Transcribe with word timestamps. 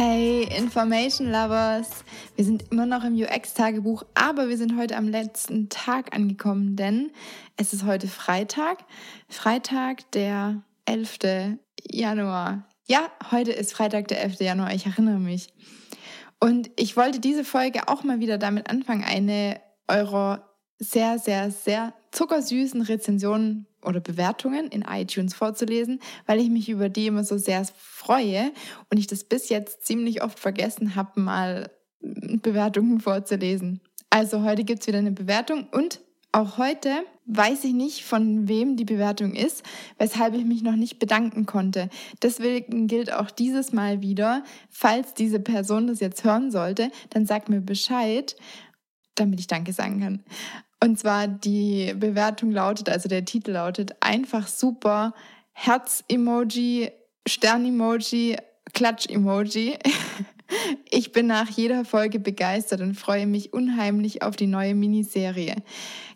Hey 0.00 0.44
Information 0.56 1.26
Lovers, 1.32 2.04
wir 2.36 2.44
sind 2.44 2.70
immer 2.70 2.86
noch 2.86 3.02
im 3.02 3.16
UX-Tagebuch, 3.16 4.04
aber 4.14 4.48
wir 4.48 4.56
sind 4.56 4.78
heute 4.78 4.96
am 4.96 5.08
letzten 5.08 5.70
Tag 5.70 6.14
angekommen, 6.14 6.76
denn 6.76 7.10
es 7.56 7.72
ist 7.72 7.84
heute 7.84 8.06
Freitag, 8.06 8.84
Freitag 9.28 10.08
der 10.12 10.62
11. 10.84 11.58
Januar. 11.82 12.68
Ja, 12.86 13.10
heute 13.32 13.50
ist 13.50 13.72
Freitag 13.72 14.06
der 14.06 14.22
11. 14.22 14.38
Januar, 14.38 14.72
ich 14.72 14.86
erinnere 14.86 15.18
mich. 15.18 15.48
Und 16.38 16.70
ich 16.76 16.96
wollte 16.96 17.18
diese 17.18 17.42
Folge 17.42 17.88
auch 17.88 18.04
mal 18.04 18.20
wieder 18.20 18.38
damit 18.38 18.70
anfangen, 18.70 19.02
eine 19.02 19.60
eurer 19.88 20.48
sehr, 20.78 21.18
sehr, 21.18 21.50
sehr 21.50 21.92
zuckersüßen 22.12 22.82
Rezensionen 22.82 23.66
oder 23.82 24.00
Bewertungen 24.00 24.68
in 24.68 24.82
iTunes 24.82 25.34
vorzulesen, 25.34 26.00
weil 26.26 26.40
ich 26.40 26.50
mich 26.50 26.68
über 26.68 26.88
die 26.88 27.06
immer 27.06 27.24
so 27.24 27.38
sehr 27.38 27.64
freue 27.76 28.52
und 28.90 28.98
ich 28.98 29.06
das 29.06 29.24
bis 29.24 29.48
jetzt 29.48 29.86
ziemlich 29.86 30.22
oft 30.22 30.38
vergessen 30.38 30.94
habe, 30.94 31.20
mal 31.20 31.70
Bewertungen 32.00 33.00
vorzulesen. 33.00 33.80
Also 34.10 34.42
heute 34.42 34.64
gibt 34.64 34.80
es 34.80 34.86
wieder 34.86 34.98
eine 34.98 35.12
Bewertung 35.12 35.68
und 35.70 36.00
auch 36.32 36.58
heute 36.58 36.90
weiß 37.28 37.64
ich 37.64 37.74
nicht, 37.74 38.04
von 38.04 38.48
wem 38.48 38.76
die 38.76 38.84
Bewertung 38.84 39.34
ist, 39.34 39.62
weshalb 39.98 40.34
ich 40.34 40.44
mich 40.44 40.62
noch 40.62 40.76
nicht 40.76 40.98
bedanken 40.98 41.46
konnte. 41.46 41.90
Deswegen 42.22 42.86
gilt 42.86 43.12
auch 43.12 43.30
dieses 43.30 43.72
Mal 43.72 44.00
wieder, 44.00 44.44
falls 44.70 45.14
diese 45.14 45.40
Person 45.40 45.86
das 45.86 46.00
jetzt 46.00 46.24
hören 46.24 46.50
sollte, 46.50 46.90
dann 47.10 47.26
sag 47.26 47.48
mir 47.48 47.60
Bescheid, 47.60 48.34
damit 49.14 49.40
ich 49.40 49.46
Danke 49.46 49.72
sagen 49.72 50.00
kann. 50.00 50.24
Und 50.82 50.98
zwar 50.98 51.26
die 51.26 51.94
Bewertung 51.96 52.50
lautet, 52.52 52.88
also 52.88 53.08
der 53.08 53.24
Titel 53.24 53.52
lautet 53.52 53.96
einfach 54.00 54.46
super, 54.46 55.12
Herz-Emoji, 55.52 56.90
Stern-Emoji, 57.26 58.36
Klatsch-Emoji. 58.74 59.78
Ich 60.90 61.12
bin 61.12 61.26
nach 61.26 61.50
jeder 61.50 61.84
Folge 61.84 62.18
begeistert 62.18 62.80
und 62.80 62.94
freue 62.94 63.26
mich 63.26 63.52
unheimlich 63.52 64.22
auf 64.22 64.34
die 64.34 64.46
neue 64.46 64.74
Miniserie. 64.74 65.56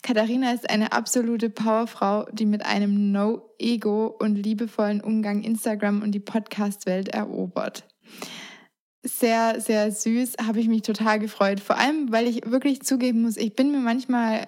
Katharina 0.02 0.52
ist 0.52 0.70
eine 0.70 0.92
absolute 0.92 1.50
Powerfrau, 1.50 2.24
die 2.32 2.46
mit 2.46 2.64
einem 2.64 3.12
No-Ego 3.12 4.06
und 4.06 4.36
liebevollen 4.36 5.02
Umgang 5.02 5.42
Instagram 5.42 6.00
und 6.00 6.12
die 6.12 6.20
Podcast-Welt 6.20 7.08
erobert 7.08 7.84
sehr, 9.02 9.60
sehr 9.60 9.90
süß, 9.90 10.34
habe 10.46 10.60
ich 10.60 10.68
mich 10.68 10.82
total 10.82 11.18
gefreut. 11.18 11.60
Vor 11.60 11.76
allem, 11.76 12.12
weil 12.12 12.28
ich 12.28 12.42
wirklich 12.50 12.82
zugeben 12.82 13.22
muss, 13.22 13.36
ich 13.36 13.54
bin 13.54 13.72
mir 13.72 13.78
manchmal 13.80 14.46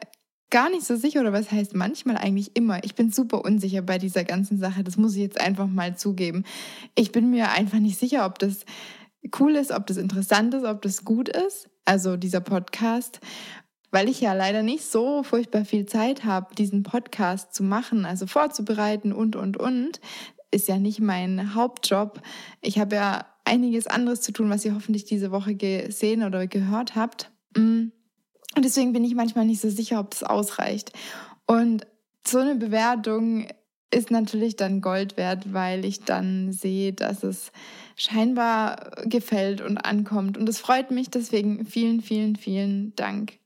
gar 0.51 0.71
nicht 0.71 0.85
so 0.85 0.95
sicher, 0.95 1.21
oder 1.21 1.33
was 1.33 1.51
heißt 1.51 1.75
manchmal 1.75 2.17
eigentlich 2.17 2.55
immer. 2.55 2.85
Ich 2.85 2.95
bin 2.95 3.11
super 3.11 3.45
unsicher 3.45 3.83
bei 3.83 3.99
dieser 3.99 4.23
ganzen 4.23 4.59
Sache. 4.59 4.85
Das 4.85 4.97
muss 4.97 5.15
ich 5.15 5.23
jetzt 5.23 5.41
einfach 5.41 5.67
mal 5.67 5.97
zugeben. 5.97 6.45
Ich 6.95 7.11
bin 7.11 7.31
mir 7.31 7.51
einfach 7.51 7.81
nicht 7.81 7.99
sicher, 7.99 8.25
ob 8.25 8.39
das 8.39 8.65
cool 9.41 9.57
ist, 9.57 9.73
ob 9.73 9.87
das 9.87 9.97
interessant 9.97 10.55
ist, 10.55 10.65
ob 10.65 10.83
das 10.83 11.05
gut 11.05 11.29
ist. 11.29 11.69
Also 11.85 12.17
dieser 12.17 12.41
Podcast. 12.41 13.21
Weil 13.91 14.09
ich 14.09 14.21
ja 14.21 14.33
leider 14.33 14.63
nicht 14.63 14.85
so 14.85 15.25
furchtbar 15.25 15.65
viel 15.65 15.87
Zeit 15.87 16.25
habe, 16.25 16.55
diesen 16.55 16.85
Podcast 16.85 17.55
zu 17.55 17.65
machen, 17.65 18.05
also 18.05 18.27
vorzubereiten 18.27 19.13
und, 19.13 19.37
und, 19.37 19.57
und, 19.57 20.01
ist 20.51 20.69
ja 20.69 20.79
nicht 20.79 21.01
mein 21.01 21.55
Hauptjob. 21.55 22.21
Ich 22.61 22.79
habe 22.79 22.97
ja 22.97 23.27
einiges 23.45 23.87
anderes 23.87 24.21
zu 24.21 24.33
tun, 24.33 24.51
was 24.51 24.65
ihr 24.65 24.75
hoffentlich 24.75 25.05
diese 25.05 25.31
Woche 25.31 25.55
gesehen 25.55 26.23
oder 26.23 26.47
gehört 26.47 26.97
habt. 26.97 27.31
Mm. 27.57 27.89
Und 28.57 28.65
deswegen 28.65 28.93
bin 28.93 29.05
ich 29.05 29.15
manchmal 29.15 29.47
nicht 29.47 29.61
so 29.61 29.69
sicher, 29.69 29.99
ob 29.99 30.11
das 30.11 30.23
ausreicht. 30.23 30.93
Und 31.47 31.87
so 32.27 32.39
eine 32.39 32.55
Bewertung 32.55 33.49
ist 33.91 34.11
natürlich 34.11 34.57
dann 34.57 34.81
Gold 34.81 35.17
wert, 35.17 35.53
weil 35.53 35.85
ich 35.85 36.01
dann 36.01 36.53
sehe, 36.53 36.93
dass 36.93 37.23
es 37.23 37.53
scheinbar 37.97 38.91
gefällt 39.05 39.61
und 39.61 39.79
ankommt. 39.79 40.37
Und 40.37 40.49
es 40.49 40.59
freut 40.59 40.91
mich 40.91 41.11
deswegen 41.11 41.65
vielen, 41.65 42.01
vielen, 42.01 42.37
vielen 42.37 42.95
Dank. 42.97 43.39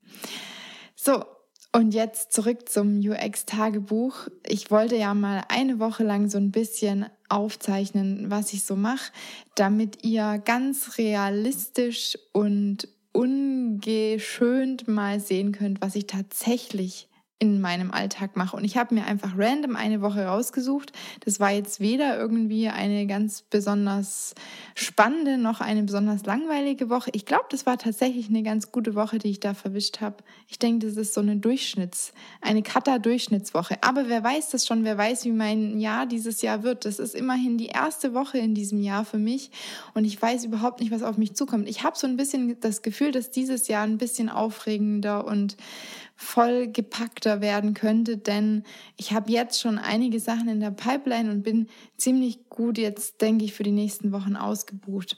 So, 0.94 1.24
und 1.72 1.92
jetzt 1.92 2.32
zurück 2.32 2.68
zum 2.68 2.98
UX-Tagebuch. 2.98 4.28
Ich 4.46 4.70
wollte 4.70 4.96
ja 4.96 5.12
mal 5.12 5.42
eine 5.48 5.78
Woche 5.78 6.02
lang 6.02 6.28
so 6.28 6.38
ein 6.38 6.50
bisschen 6.50 7.06
aufzeichnen, 7.28 8.30
was 8.30 8.52
ich 8.52 8.64
so 8.64 8.76
mache, 8.76 9.12
damit 9.54 10.04
ihr 10.04 10.40
ganz 10.44 10.98
realistisch 10.98 12.18
und 12.32 12.88
ungeschönt 13.12 14.88
mal 14.88 15.20
sehen 15.20 15.52
könnt, 15.52 15.80
was 15.80 15.94
ich 15.96 16.06
tatsächlich 16.06 17.08
in 17.40 17.60
meinem 17.60 17.92
Alltag 17.92 18.36
mache. 18.36 18.56
Und 18.56 18.64
ich 18.64 18.76
habe 18.76 18.94
mir 18.94 19.04
einfach 19.04 19.32
random 19.36 19.76
eine 19.76 20.00
Woche 20.00 20.24
rausgesucht. 20.24 20.92
Das 21.24 21.38
war 21.38 21.52
jetzt 21.52 21.78
weder 21.78 22.18
irgendwie 22.18 22.68
eine 22.68 23.06
ganz 23.06 23.42
besonders 23.42 24.34
spannende 24.74 25.38
noch 25.38 25.60
eine 25.60 25.84
besonders 25.84 26.24
langweilige 26.24 26.90
Woche. 26.90 27.10
Ich 27.14 27.26
glaube, 27.26 27.44
das 27.50 27.64
war 27.64 27.78
tatsächlich 27.78 28.28
eine 28.28 28.42
ganz 28.42 28.72
gute 28.72 28.96
Woche, 28.96 29.18
die 29.18 29.30
ich 29.30 29.38
da 29.38 29.54
verwischt 29.54 30.00
habe. 30.00 30.16
Ich 30.48 30.58
denke, 30.58 30.86
das 30.86 30.96
ist 30.96 31.14
so 31.14 31.20
eine 31.20 31.36
Durchschnitts, 31.36 32.12
eine 32.40 32.62
Kata-Durchschnittswoche. 32.62 33.76
Aber 33.82 34.08
wer 34.08 34.24
weiß 34.24 34.50
das 34.50 34.66
schon? 34.66 34.82
Wer 34.82 34.98
weiß, 34.98 35.24
wie 35.24 35.32
mein 35.32 35.78
Jahr 35.78 36.06
dieses 36.06 36.42
Jahr 36.42 36.64
wird? 36.64 36.86
Das 36.86 36.98
ist 36.98 37.14
immerhin 37.14 37.56
die 37.56 37.66
erste 37.66 38.14
Woche 38.14 38.38
in 38.38 38.54
diesem 38.54 38.82
Jahr 38.82 39.04
für 39.04 39.18
mich. 39.18 39.52
Und 39.94 40.04
ich 40.04 40.20
weiß 40.20 40.44
überhaupt 40.44 40.80
nicht, 40.80 40.90
was 40.90 41.04
auf 41.04 41.18
mich 41.18 41.34
zukommt. 41.34 41.68
Ich 41.68 41.84
habe 41.84 41.96
so 41.96 42.08
ein 42.08 42.16
bisschen 42.16 42.58
das 42.58 42.82
Gefühl, 42.82 43.12
dass 43.12 43.30
dieses 43.30 43.68
Jahr 43.68 43.84
ein 43.84 43.98
bisschen 43.98 44.28
aufregender 44.28 45.24
und 45.24 45.56
vollgepackter 46.20 47.40
werden 47.40 47.74
könnte, 47.74 48.16
denn 48.16 48.64
ich 48.96 49.12
habe 49.12 49.30
jetzt 49.30 49.60
schon 49.60 49.78
einige 49.78 50.18
Sachen 50.18 50.48
in 50.48 50.58
der 50.58 50.72
Pipeline 50.72 51.30
und 51.30 51.44
bin 51.44 51.68
ziemlich 51.96 52.48
gut 52.48 52.76
jetzt, 52.76 53.20
denke 53.20 53.44
ich, 53.44 53.54
für 53.54 53.62
die 53.62 53.70
nächsten 53.70 54.10
Wochen 54.10 54.34
ausgebucht. 54.34 55.16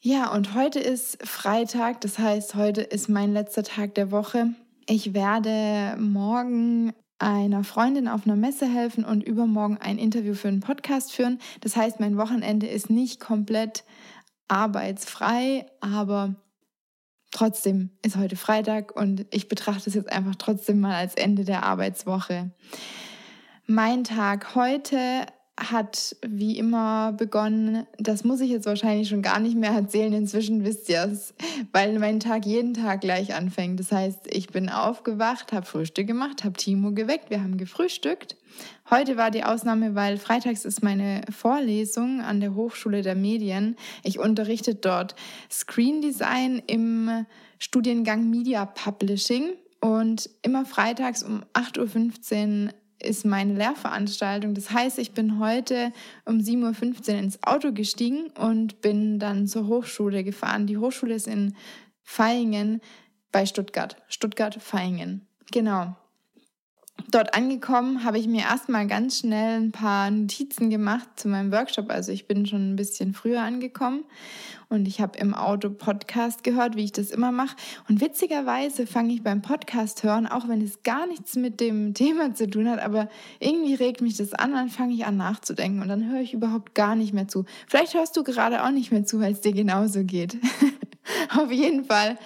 Ja, 0.00 0.32
und 0.32 0.54
heute 0.54 0.78
ist 0.78 1.18
Freitag, 1.26 2.00
das 2.00 2.20
heißt, 2.20 2.54
heute 2.54 2.80
ist 2.80 3.08
mein 3.08 3.32
letzter 3.32 3.64
Tag 3.64 3.96
der 3.96 4.12
Woche. 4.12 4.54
Ich 4.88 5.14
werde 5.14 6.00
morgen 6.00 6.92
einer 7.18 7.64
Freundin 7.64 8.06
auf 8.06 8.24
einer 8.24 8.36
Messe 8.36 8.66
helfen 8.66 9.04
und 9.04 9.24
übermorgen 9.24 9.78
ein 9.78 9.98
Interview 9.98 10.34
für 10.34 10.48
einen 10.48 10.60
Podcast 10.60 11.12
führen. 11.12 11.40
Das 11.60 11.74
heißt, 11.74 11.98
mein 11.98 12.16
Wochenende 12.16 12.68
ist 12.68 12.88
nicht 12.88 13.18
komplett 13.18 13.82
arbeitsfrei, 14.46 15.66
aber 15.80 16.36
Trotzdem 17.32 17.90
ist 18.02 18.16
heute 18.16 18.36
Freitag 18.36 18.94
und 18.94 19.26
ich 19.30 19.48
betrachte 19.48 19.88
es 19.88 19.94
jetzt 19.94 20.12
einfach 20.12 20.36
trotzdem 20.36 20.80
mal 20.80 20.94
als 20.94 21.14
Ende 21.14 21.44
der 21.44 21.64
Arbeitswoche. 21.64 22.52
Mein 23.66 24.04
Tag 24.04 24.54
heute 24.54 24.98
hat 25.60 26.16
wie 26.26 26.56
immer 26.56 27.12
begonnen. 27.12 27.86
Das 27.98 28.24
muss 28.24 28.40
ich 28.40 28.50
jetzt 28.50 28.66
wahrscheinlich 28.66 29.08
schon 29.08 29.22
gar 29.22 29.38
nicht 29.38 29.56
mehr 29.56 29.72
erzählen. 29.72 30.12
Inzwischen 30.12 30.64
wisst 30.64 30.88
ihr 30.88 31.04
es, 31.04 31.34
weil 31.72 31.98
mein 31.98 32.20
Tag 32.20 32.46
jeden 32.46 32.74
Tag 32.74 33.02
gleich 33.02 33.34
anfängt. 33.34 33.78
Das 33.78 33.92
heißt, 33.92 34.34
ich 34.34 34.48
bin 34.48 34.68
aufgewacht, 34.70 35.52
habe 35.52 35.66
Frühstück 35.66 36.06
gemacht, 36.06 36.44
habe 36.44 36.54
Timo 36.54 36.92
geweckt, 36.92 37.30
wir 37.30 37.42
haben 37.42 37.58
gefrühstückt. 37.58 38.36
Heute 38.90 39.16
war 39.16 39.30
die 39.30 39.44
Ausnahme, 39.44 39.94
weil 39.94 40.18
freitags 40.18 40.64
ist 40.64 40.82
meine 40.82 41.22
Vorlesung 41.30 42.20
an 42.20 42.40
der 42.40 42.54
Hochschule 42.54 43.02
der 43.02 43.14
Medien. 43.14 43.76
Ich 44.02 44.18
unterrichte 44.18 44.74
dort 44.74 45.14
Screen 45.50 46.00
Design 46.00 46.62
im 46.66 47.26
Studiengang 47.58 48.28
Media 48.28 48.64
Publishing. 48.64 49.52
Und 49.80 50.30
immer 50.42 50.64
freitags 50.64 51.24
um 51.24 51.42
8.15 51.54 52.66
Uhr 52.66 52.72
ist 53.02 53.24
meine 53.24 53.54
Lehrveranstaltung. 53.54 54.54
Das 54.54 54.70
heißt, 54.70 54.98
ich 54.98 55.12
bin 55.12 55.38
heute 55.38 55.92
um 56.24 56.38
7.15 56.38 57.12
Uhr 57.12 57.18
ins 57.18 57.42
Auto 57.42 57.72
gestiegen 57.72 58.30
und 58.38 58.80
bin 58.80 59.18
dann 59.18 59.46
zur 59.46 59.66
Hochschule 59.66 60.24
gefahren. 60.24 60.66
Die 60.66 60.78
Hochschule 60.78 61.14
ist 61.14 61.26
in 61.26 61.54
Vaihingen 62.04 62.80
bei 63.30 63.46
Stuttgart. 63.46 63.96
Stuttgart-Vaihingen. 64.08 65.26
Genau. 65.50 65.96
Dort 67.10 67.34
angekommen 67.34 68.04
habe 68.04 68.18
ich 68.18 68.26
mir 68.26 68.42
erstmal 68.42 68.86
ganz 68.86 69.18
schnell 69.18 69.60
ein 69.60 69.72
paar 69.72 70.10
Notizen 70.10 70.70
gemacht 70.70 71.08
zu 71.16 71.28
meinem 71.28 71.52
Workshop. 71.52 71.90
Also 71.90 72.12
ich 72.12 72.26
bin 72.26 72.46
schon 72.46 72.72
ein 72.72 72.76
bisschen 72.76 73.12
früher 73.12 73.42
angekommen 73.42 74.04
und 74.68 74.88
ich 74.88 75.00
habe 75.00 75.18
im 75.18 75.34
Auto 75.34 75.68
Podcast 75.68 76.44
gehört, 76.44 76.76
wie 76.76 76.84
ich 76.84 76.92
das 76.92 77.10
immer 77.10 77.30
mache. 77.30 77.56
Und 77.88 78.00
witzigerweise 78.00 78.86
fange 78.86 79.12
ich 79.12 79.22
beim 79.22 79.42
Podcast 79.42 80.02
hören, 80.02 80.26
auch 80.26 80.48
wenn 80.48 80.62
es 80.62 80.82
gar 80.82 81.06
nichts 81.06 81.36
mit 81.36 81.60
dem 81.60 81.92
Thema 81.94 82.34
zu 82.34 82.48
tun 82.48 82.68
hat, 82.68 82.80
aber 82.80 83.08
irgendwie 83.38 83.74
regt 83.74 84.00
mich 84.00 84.16
das 84.16 84.32
an, 84.32 84.52
dann 84.52 84.70
fange 84.70 84.94
ich 84.94 85.04
an 85.04 85.16
nachzudenken 85.16 85.82
und 85.82 85.88
dann 85.88 86.10
höre 86.10 86.20
ich 86.20 86.32
überhaupt 86.32 86.74
gar 86.74 86.94
nicht 86.94 87.12
mehr 87.12 87.28
zu. 87.28 87.44
Vielleicht 87.68 87.94
hörst 87.94 88.16
du 88.16 88.24
gerade 88.24 88.64
auch 88.64 88.70
nicht 88.70 88.92
mehr 88.92 89.04
zu, 89.04 89.20
weil 89.20 89.32
es 89.32 89.40
dir 89.40 89.52
genauso 89.52 90.04
geht. 90.04 90.38
Auf 91.36 91.50
jeden 91.50 91.84
Fall 91.84 92.16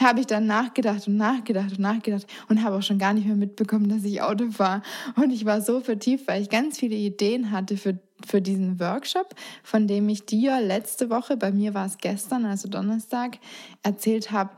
habe 0.00 0.20
ich 0.20 0.26
dann 0.26 0.46
nachgedacht 0.46 1.06
und 1.08 1.16
nachgedacht 1.16 1.72
und 1.72 1.80
nachgedacht 1.80 2.26
und 2.48 2.62
habe 2.62 2.76
auch 2.76 2.82
schon 2.82 2.98
gar 2.98 3.14
nicht 3.14 3.26
mehr 3.26 3.36
mitbekommen, 3.36 3.88
dass 3.88 4.04
ich 4.04 4.22
Auto 4.22 4.50
fahre. 4.50 4.82
Und 5.16 5.30
ich 5.30 5.44
war 5.44 5.60
so 5.60 5.80
vertieft, 5.80 6.28
weil 6.28 6.42
ich 6.42 6.50
ganz 6.50 6.78
viele 6.78 6.96
Ideen 6.96 7.50
hatte 7.50 7.76
für, 7.76 7.98
für 8.26 8.40
diesen 8.40 8.78
Workshop, 8.80 9.34
von 9.62 9.86
dem 9.86 10.08
ich 10.08 10.26
dir 10.26 10.60
letzte 10.60 11.10
Woche, 11.10 11.36
bei 11.36 11.52
mir 11.52 11.74
war 11.74 11.86
es 11.86 11.98
gestern, 11.98 12.44
also 12.44 12.68
Donnerstag, 12.68 13.38
erzählt 13.82 14.30
habe, 14.30 14.50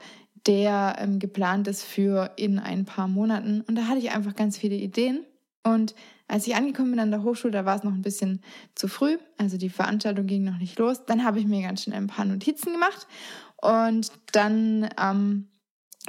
der 0.47 0.97
ähm, 0.99 1.19
geplant 1.19 1.69
ist 1.69 1.85
für 1.85 2.31
in 2.37 2.59
ein 2.59 2.85
paar 2.85 3.09
Monaten. 3.09 3.63
Und 3.67 3.77
da 3.77 3.89
hatte 3.89 3.99
ich 3.99 4.11
einfach 4.11 4.35
ganz 4.35 4.57
viele 4.57 4.77
Ideen. 4.77 5.25
Und 5.63 5.95
Als 6.31 6.47
ich 6.47 6.55
angekommen 6.55 6.93
bin 6.93 7.01
an 7.01 7.11
der 7.11 7.25
Hochschule, 7.25 7.51
da 7.51 7.65
war 7.65 7.77
es 7.77 7.83
noch 7.83 7.93
ein 7.93 8.03
bisschen 8.03 8.41
zu 8.77 8.87
früh, 8.87 9.19
also 9.37 9.57
die 9.57 9.69
Veranstaltung 9.69 10.27
ging 10.27 10.45
noch 10.45 10.59
nicht 10.59 10.79
los. 10.79 11.05
Dann 11.05 11.25
habe 11.25 11.41
ich 11.41 11.47
mir 11.47 11.61
ganz 11.61 11.83
schnell 11.83 11.97
ein 11.97 12.07
paar 12.07 12.25
Notizen 12.25 12.73
gemacht 12.73 13.09
und 13.63 14.11
dann 14.33 14.89
ähm, 15.01 15.49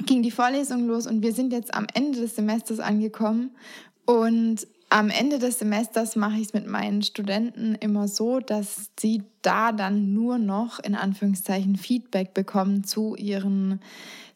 ging 0.06 0.22
die 0.22 0.30
Vorlesung 0.30 0.86
los 0.86 1.06
und 1.06 1.22
wir 1.22 1.32
sind 1.32 1.52
jetzt 1.52 1.74
am 1.74 1.86
Ende 1.92 2.20
des 2.20 2.36
Semesters 2.36 2.80
angekommen. 2.80 3.56
Und 4.04 4.66
am 4.92 5.08
Ende 5.08 5.38
des 5.38 5.58
Semesters 5.58 6.16
mache 6.16 6.36
ich 6.36 6.48
es 6.48 6.52
mit 6.52 6.66
meinen 6.66 7.02
Studenten 7.02 7.74
immer 7.76 8.08
so, 8.08 8.40
dass 8.40 8.90
sie 9.00 9.22
da 9.40 9.72
dann 9.72 10.12
nur 10.12 10.36
noch 10.36 10.80
in 10.80 10.94
Anführungszeichen 10.94 11.76
Feedback 11.76 12.34
bekommen 12.34 12.84
zu 12.84 13.16
ihren 13.16 13.80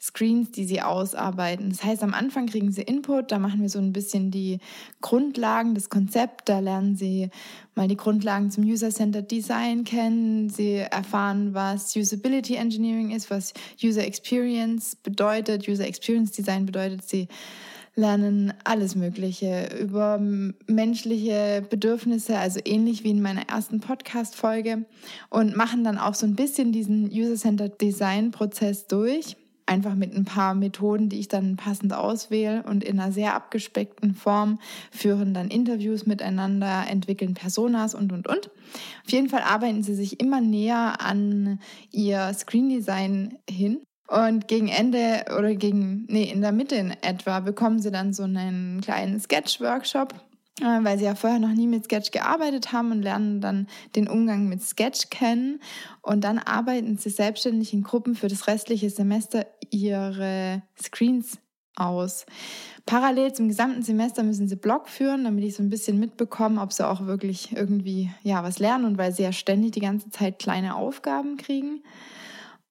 Screens, 0.00 0.52
die 0.52 0.64
sie 0.64 0.80
ausarbeiten. 0.80 1.68
Das 1.68 1.84
heißt, 1.84 2.02
am 2.02 2.14
Anfang 2.14 2.46
kriegen 2.46 2.72
sie 2.72 2.82
Input, 2.82 3.32
da 3.32 3.38
machen 3.38 3.60
wir 3.60 3.68
so 3.68 3.78
ein 3.78 3.92
bisschen 3.92 4.30
die 4.30 4.58
Grundlagen, 5.02 5.74
das 5.74 5.90
Konzept, 5.90 6.48
da 6.48 6.60
lernen 6.60 6.96
sie 6.96 7.28
mal 7.74 7.86
die 7.86 7.96
Grundlagen 7.96 8.50
zum 8.50 8.64
User-Centered 8.64 9.30
Design 9.30 9.84
kennen, 9.84 10.48
sie 10.48 10.76
erfahren, 10.76 11.52
was 11.52 11.94
Usability 11.94 12.54
Engineering 12.54 13.10
ist, 13.10 13.30
was 13.30 13.52
User 13.82 14.06
Experience 14.06 14.96
bedeutet. 14.96 15.68
User 15.68 15.86
Experience 15.86 16.32
Design 16.32 16.64
bedeutet, 16.64 17.06
sie 17.06 17.28
lernen 17.96 18.52
alles 18.64 18.94
Mögliche 18.94 19.70
über 19.80 20.20
menschliche 20.66 21.66
Bedürfnisse, 21.68 22.38
also 22.38 22.60
ähnlich 22.64 23.04
wie 23.04 23.10
in 23.10 23.22
meiner 23.22 23.48
ersten 23.48 23.80
Podcast-Folge 23.80 24.84
und 25.30 25.56
machen 25.56 25.82
dann 25.82 25.96
auch 25.96 26.14
so 26.14 26.26
ein 26.26 26.36
bisschen 26.36 26.72
diesen 26.72 27.10
User-Centered 27.10 27.80
Design-Prozess 27.80 28.86
durch. 28.86 29.36
Einfach 29.68 29.96
mit 29.96 30.14
ein 30.14 30.26
paar 30.26 30.54
Methoden, 30.54 31.08
die 31.08 31.18
ich 31.18 31.26
dann 31.26 31.56
passend 31.56 31.92
auswähle 31.92 32.62
und 32.64 32.84
in 32.84 33.00
einer 33.00 33.10
sehr 33.10 33.34
abgespeckten 33.34 34.14
Form 34.14 34.60
führen 34.92 35.34
dann 35.34 35.48
Interviews 35.48 36.06
miteinander, 36.06 36.84
entwickeln 36.88 37.34
Personas 37.34 37.94
und, 37.94 38.12
und, 38.12 38.28
und. 38.28 38.50
Auf 39.04 39.10
jeden 39.10 39.28
Fall 39.28 39.42
arbeiten 39.42 39.82
sie 39.82 39.94
sich 39.94 40.20
immer 40.20 40.40
näher 40.40 41.00
an 41.00 41.58
ihr 41.90 42.32
Screen 42.34 42.68
Design 42.68 43.38
hin 43.50 43.80
und 44.08 44.46
gegen 44.46 44.68
Ende 44.68 45.24
oder 45.36 45.54
gegen, 45.54 46.04
nee, 46.08 46.30
in 46.30 46.40
der 46.40 46.52
Mitte 46.52 46.76
in 46.76 46.90
etwa 47.02 47.40
bekommen 47.40 47.80
sie 47.80 47.90
dann 47.90 48.12
so 48.12 48.22
einen 48.22 48.80
kleinen 48.80 49.20
Sketch-Workshop, 49.20 50.14
äh, 50.60 50.64
weil 50.82 50.98
sie 50.98 51.04
ja 51.04 51.14
vorher 51.14 51.40
noch 51.40 51.52
nie 51.52 51.66
mit 51.66 51.84
Sketch 51.84 52.12
gearbeitet 52.12 52.72
haben 52.72 52.92
und 52.92 53.02
lernen 53.02 53.40
dann 53.40 53.66
den 53.96 54.08
Umgang 54.08 54.48
mit 54.48 54.62
Sketch 54.62 55.10
kennen. 55.10 55.60
Und 56.02 56.22
dann 56.22 56.38
arbeiten 56.38 56.98
sie 56.98 57.10
selbstständig 57.10 57.72
in 57.72 57.82
Gruppen 57.82 58.14
für 58.14 58.28
das 58.28 58.46
restliche 58.46 58.90
Semester 58.90 59.46
ihre 59.70 60.62
Screens 60.80 61.38
aus. 61.74 62.26
Parallel 62.86 63.32
zum 63.32 63.48
gesamten 63.48 63.82
Semester 63.82 64.22
müssen 64.22 64.48
sie 64.48 64.56
Blog 64.56 64.88
führen, 64.88 65.24
damit 65.24 65.44
ich 65.44 65.56
so 65.56 65.62
ein 65.62 65.68
bisschen 65.68 65.98
mitbekomme, 65.98 66.60
ob 66.60 66.72
sie 66.72 66.86
auch 66.86 67.06
wirklich 67.06 67.54
irgendwie 67.56 68.10
ja 68.22 68.44
was 68.44 68.60
lernen 68.60 68.84
und 68.84 68.98
weil 68.98 69.12
sie 69.12 69.24
ja 69.24 69.32
ständig 69.32 69.72
die 69.72 69.80
ganze 69.80 70.10
Zeit 70.10 70.38
kleine 70.38 70.76
Aufgaben 70.76 71.36
kriegen. 71.36 71.82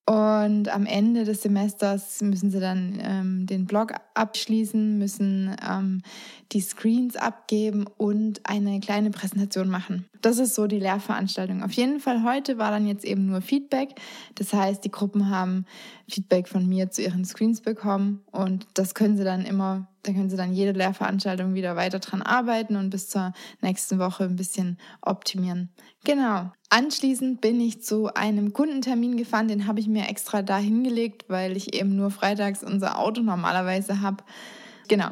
Und 0.07 0.69
am 0.69 0.85
Ende 0.85 1.23
des 1.23 1.41
Semesters 1.41 2.21
müssen 2.21 2.51
sie 2.51 2.59
dann 2.59 2.99
ähm, 3.01 3.47
den 3.47 3.65
Blog 3.65 3.93
abschließen, 4.13 4.99
müssen 4.99 5.55
ähm, 5.67 6.03
die 6.51 6.61
Screens 6.61 7.15
abgeben 7.15 7.85
und 7.97 8.41
eine 8.43 8.79
kleine 8.79 9.09
Präsentation 9.09 9.67
machen. 9.67 10.05
Das 10.25 10.39
ist 10.39 10.55
so 10.55 10.65
die 10.65 10.79
Lehrveranstaltung. 10.79 11.61
Auf 11.61 11.73
jeden 11.73 11.99
Fall 11.99 12.23
heute 12.23 12.57
war 12.57 12.71
dann 12.71 12.87
jetzt 12.87 13.05
eben 13.05 13.27
nur 13.27 13.41
Feedback. 13.41 13.89
Das 14.33 14.53
heißt, 14.53 14.83
die 14.83 14.89
Gruppen 14.89 15.29
haben 15.29 15.65
Feedback 16.09 16.47
von 16.47 16.67
mir 16.67 16.89
zu 16.89 17.03
ihren 17.03 17.25
Screens 17.25 17.61
bekommen 17.61 18.23
und 18.31 18.65
das 18.73 18.95
können 18.95 19.17
sie 19.17 19.23
dann 19.23 19.45
immer, 19.45 19.87
da 20.01 20.13
können 20.13 20.31
sie 20.31 20.35
dann 20.35 20.51
jede 20.51 20.71
Lehrveranstaltung 20.71 21.53
wieder 21.53 21.75
weiter 21.75 21.99
dran 21.99 22.23
arbeiten 22.23 22.75
und 22.75 22.89
bis 22.89 23.07
zur 23.07 23.33
nächsten 23.61 23.99
Woche 23.99 24.23
ein 24.23 24.35
bisschen 24.35 24.79
optimieren. 24.99 25.69
Genau. 26.05 26.51
Anschließend 26.71 27.39
bin 27.39 27.61
ich 27.61 27.83
zu 27.83 28.11
einem 28.15 28.51
Kundentermin 28.51 29.17
gefahren, 29.17 29.47
den 29.47 29.67
habe 29.67 29.79
ich 29.79 29.87
mir 29.87 30.07
extra 30.09 30.41
da 30.41 30.57
hingelegt, 30.57 31.25
weil 31.27 31.55
ich 31.55 31.75
eben 31.75 31.95
nur 31.95 32.09
freitags 32.09 32.63
unser 32.63 32.97
Auto 32.97 33.21
normalerweise 33.21 34.01
habe. 34.01 34.23
Genau. 34.87 35.09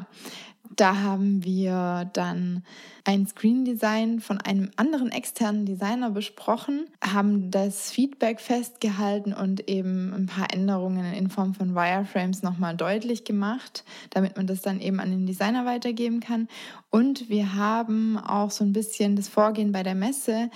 Da 0.75 1.01
haben 1.01 1.43
wir 1.43 2.09
dann 2.13 2.63
ein 3.05 3.27
Screen 3.27 3.65
Design 3.65 4.21
von 4.21 4.39
einem 4.39 4.71
anderen 4.75 5.11
externen 5.11 5.65
Designer 5.65 6.09
besprochen, 6.09 6.87
haben 7.03 7.51
das 7.51 7.91
Feedback 7.91 8.39
festgehalten 8.39 9.33
und 9.33 9.69
eben 9.69 10.13
ein 10.13 10.25
paar 10.25 10.53
Änderungen 10.53 11.13
in 11.13 11.29
Form 11.29 11.53
von 11.53 11.75
Wireframes 11.75 12.43
nochmal 12.43 12.75
deutlich 12.75 13.25
gemacht, 13.25 13.83
damit 14.09 14.37
man 14.37 14.47
das 14.47 14.61
dann 14.61 14.79
eben 14.79 14.99
an 14.99 15.11
den 15.11 15.25
Designer 15.25 15.65
weitergeben 15.65 16.21
kann. 16.21 16.47
Und 16.89 17.29
wir 17.29 17.55
haben 17.55 18.17
auch 18.17 18.51
so 18.51 18.63
ein 18.63 18.73
bisschen 18.73 19.15
das 19.15 19.27
Vorgehen 19.27 19.73
bei 19.73 19.83
der 19.83 19.95
Messe 19.95 20.49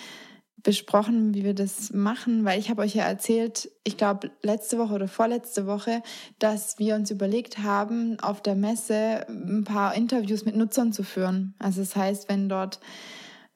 besprochen, 0.68 1.34
wie 1.34 1.46
wir 1.46 1.54
das 1.54 1.94
machen, 1.94 2.44
weil 2.44 2.60
ich 2.60 2.70
habe 2.70 2.82
euch 2.82 2.94
ja 2.94 3.06
erzählt, 3.06 3.72
ich 3.86 3.96
glaube 3.96 4.32
letzte 4.44 4.78
Woche 4.78 4.96
oder 4.96 5.08
vorletzte 5.08 5.66
Woche, 5.66 6.04
dass 6.40 6.78
wir 6.78 6.96
uns 6.96 7.10
überlegt 7.10 7.60
haben, 7.60 8.20
auf 8.20 8.42
der 8.42 8.56
Messe 8.56 9.26
ein 9.30 9.64
paar 9.64 9.96
Interviews 9.96 10.44
mit 10.44 10.58
Nutzern 10.58 10.92
zu 10.92 11.04
führen. 11.04 11.56
Also 11.58 11.80
das 11.80 11.96
heißt, 11.96 12.28
wenn 12.28 12.50
dort 12.50 12.82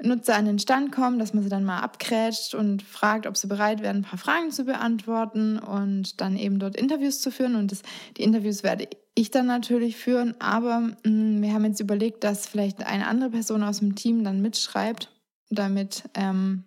Nutzer 0.02 0.38
an 0.38 0.46
den 0.46 0.58
Stand 0.58 0.94
kommen, 0.94 1.20
dass 1.20 1.34
man 1.34 1.44
sie 1.44 1.50
dann 1.50 1.66
mal 1.66 1.82
abgrätscht 1.82 2.56
und 2.56 2.82
fragt, 2.82 3.28
ob 3.28 3.36
sie 3.36 3.48
bereit 3.48 3.82
wären, 3.82 3.98
ein 3.98 4.04
paar 4.04 4.18
Fragen 4.18 4.52
zu 4.52 4.64
beantworten 4.64 5.60
und 5.60 6.22
dann 6.22 6.38
eben 6.38 6.60
dort 6.60 6.78
Interviews 6.78 7.20
zu 7.20 7.30
führen. 7.30 7.56
Und 7.56 7.74
das, 7.74 7.82
die 8.16 8.24
Interviews 8.24 8.64
werde 8.64 8.88
ich 9.16 9.32
dann 9.32 9.48
natürlich 9.48 9.98
führen, 9.98 10.34
aber 10.40 10.80
mh, 10.80 10.96
mm, 11.04 11.42
wir 11.42 11.54
haben 11.54 11.66
jetzt 11.66 11.82
überlegt, 11.82 12.24
dass 12.24 12.48
vielleicht 12.48 12.86
eine 12.86 13.08
andere 13.08 13.32
Person 13.32 13.64
aus 13.64 13.80
dem 13.80 13.96
Team 13.96 14.24
dann 14.24 14.42
mitschreibt, 14.42 15.12
damit 15.50 16.04
ähm, 16.14 16.64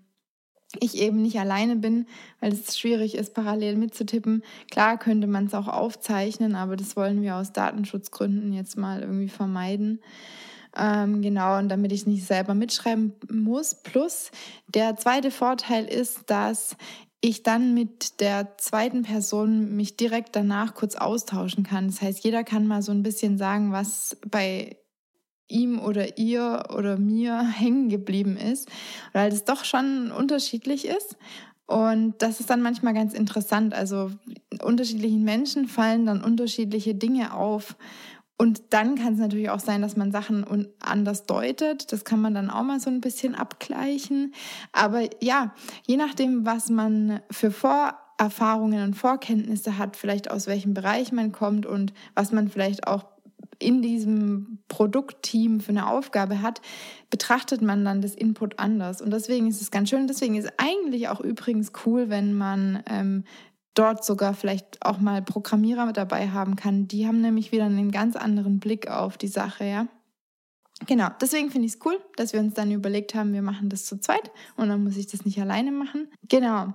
ich 0.81 0.97
eben 0.99 1.23
nicht 1.23 1.39
alleine 1.39 1.77
bin, 1.77 2.07
weil 2.41 2.53
es 2.53 2.79
schwierig 2.79 3.15
ist, 3.15 3.35
parallel 3.35 3.77
mitzutippen. 3.77 4.43
Klar 4.71 4.99
könnte 4.99 5.27
man 5.27 5.47
es 5.47 5.55
auch 5.55 5.69
aufzeichnen, 5.69 6.55
aber 6.55 6.77
das 6.77 6.97
wollen 6.97 7.23
wir 7.23 7.37
aus 7.37 7.53
Datenschutzgründen 7.53 8.53
jetzt 8.53 8.77
mal 8.77 9.01
irgendwie 9.01 9.29
vermeiden. 9.29 10.01
Ähm, 10.77 11.23
genau, 11.23 11.59
und 11.59 11.69
damit 11.69 11.93
ich 11.93 12.07
nicht 12.07 12.27
selber 12.27 12.55
mitschreiben 12.55 13.15
muss. 13.31 13.77
Plus, 13.77 14.31
der 14.67 14.97
zweite 14.97 15.31
Vorteil 15.31 15.85
ist, 15.85 16.31
dass 16.31 16.77
ich 17.21 17.43
dann 17.43 17.73
mit 17.73 18.21
der 18.21 18.59
zweiten 18.59 19.03
Person 19.03 19.77
mich 19.77 19.97
direkt 19.97 20.37
danach 20.37 20.75
kurz 20.75 20.95
austauschen 20.95 21.65
kann. 21.65 21.87
Das 21.87 22.03
heißt, 22.03 22.23
jeder 22.23 22.45
kann 22.45 22.67
mal 22.67 22.83
so 22.83 22.93
ein 22.93 23.03
bisschen 23.03 23.39
sagen, 23.39 23.73
was 23.73 24.19
bei 24.29 24.77
ihm 25.49 25.79
oder 25.79 26.19
ihr 26.19 26.65
oder 26.77 26.97
mir 26.99 27.41
hängen 27.59 27.89
geblieben 27.89 28.37
ist, 28.37 28.69
weil 29.13 29.33
es 29.33 29.45
doch 29.45 29.65
schon 29.65 30.11
unterschiedlich 30.11 30.87
ist. 30.87 31.17
Und 31.67 32.15
das 32.19 32.41
ist 32.41 32.51
dann 32.51 32.61
manchmal 32.61 32.93
ganz 32.93 33.15
interessant. 33.15 33.73
Also 33.73 34.11
unterschiedlichen 34.63 35.25
Menschen 35.25 35.67
fallen 35.67 36.05
dann 36.05 36.23
unterschiedliche 36.23 36.95
Dinge 36.95 37.35
auf. 37.35 37.77
Und 38.37 38.63
dann 38.71 38.97
kann 38.97 39.15
es 39.15 39.21
natürlich 39.21 39.49
auch 39.49 39.61
sein, 39.61 39.81
dass 39.81 39.97
man 39.97 40.11
Sachen 40.11 40.69
anders 40.81 41.25
deutet. 41.25 41.93
Das 41.93 42.05
kann 42.05 42.21
man 42.21 42.35
dann 42.35 42.51
auch 42.51 42.65
mal 42.65 42.81
so 42.81 42.91
ein 42.91 43.01
bisschen 43.01 43.35
abgleichen. 43.35 44.35
Aber 44.73 45.03
ja, 45.23 45.55
je 45.87 45.97
nachdem, 45.97 46.45
was 46.45 46.69
man 46.69 47.21
für 47.31 47.53
Vorerfahrungen 47.53 48.83
und 48.83 48.95
Vorkenntnisse 48.95 49.79
hat, 49.79 49.97
vielleicht 49.97 50.31
aus 50.31 50.47
welchem 50.47 50.75
Bereich 50.75 51.13
man 51.13 51.33
kommt 51.33 51.65
und 51.65 51.95
was 52.15 52.33
man 52.33 52.49
vielleicht 52.49 52.89
auch 52.89 53.05
in 53.59 53.83
diesem 53.83 54.59
Produktteam 54.69 55.61
für 55.61 55.71
eine 55.71 55.89
Aufgabe 55.89 56.43
hat, 56.43 56.61
betrachtet 57.11 57.63
man 57.63 57.85
dann 57.85 58.03
das 58.03 58.15
Input 58.15 58.59
anders. 58.59 59.01
Und 59.01 59.11
deswegen 59.11 59.47
ist 59.49 59.61
es 59.61 59.71
ganz 59.71 59.91
schön. 59.91 60.07
Deswegen 60.07 60.37
ist 60.37 60.53
eigentlich 60.57 61.09
auch 61.09 61.21
übrigens 61.21 61.73
cool, 61.87 62.09
wenn 62.09 62.35
man 62.35 62.83
ähm, 62.89 63.25
dort 63.75 64.05
sogar 64.05 64.35
vielleicht 64.35 64.85
auch 64.85 64.99
mal 64.99 65.23
Programmierer 65.23 65.87
mit 65.87 65.97
dabei 65.97 66.29
haben 66.29 66.57
kann. 66.57 66.89
Die 66.89 67.07
haben 67.07 67.21
nämlich 67.21 67.53
wieder 67.53 67.65
einen 67.65 67.91
ganz 67.91 68.17
anderen 68.17 68.61
Blick 68.61 68.89
auf 68.89 69.19
die 69.19 69.29
Sache, 69.29 69.65
ja. 69.65 69.89
Genau, 70.87 71.09
deswegen 71.21 71.51
finde 71.51 71.67
ich 71.67 71.75
es 71.75 71.81
cool, 71.85 71.99
dass 72.17 72.33
wir 72.33 72.41
uns 72.41 72.55
dann 72.55 72.73
überlegt 72.73 73.15
haben, 73.15 73.33
wir 73.33 73.43
machen 73.43 73.69
das 73.69 73.85
zu 73.85 73.99
zweit 74.01 74.33
und 74.57 74.69
dann 74.69 74.83
muss 74.83 74.97
ich 74.97 75.07
das 75.07 75.25
nicht 75.25 75.41
alleine 75.41 75.71
machen. 75.71 76.09
Genau. 76.29 76.75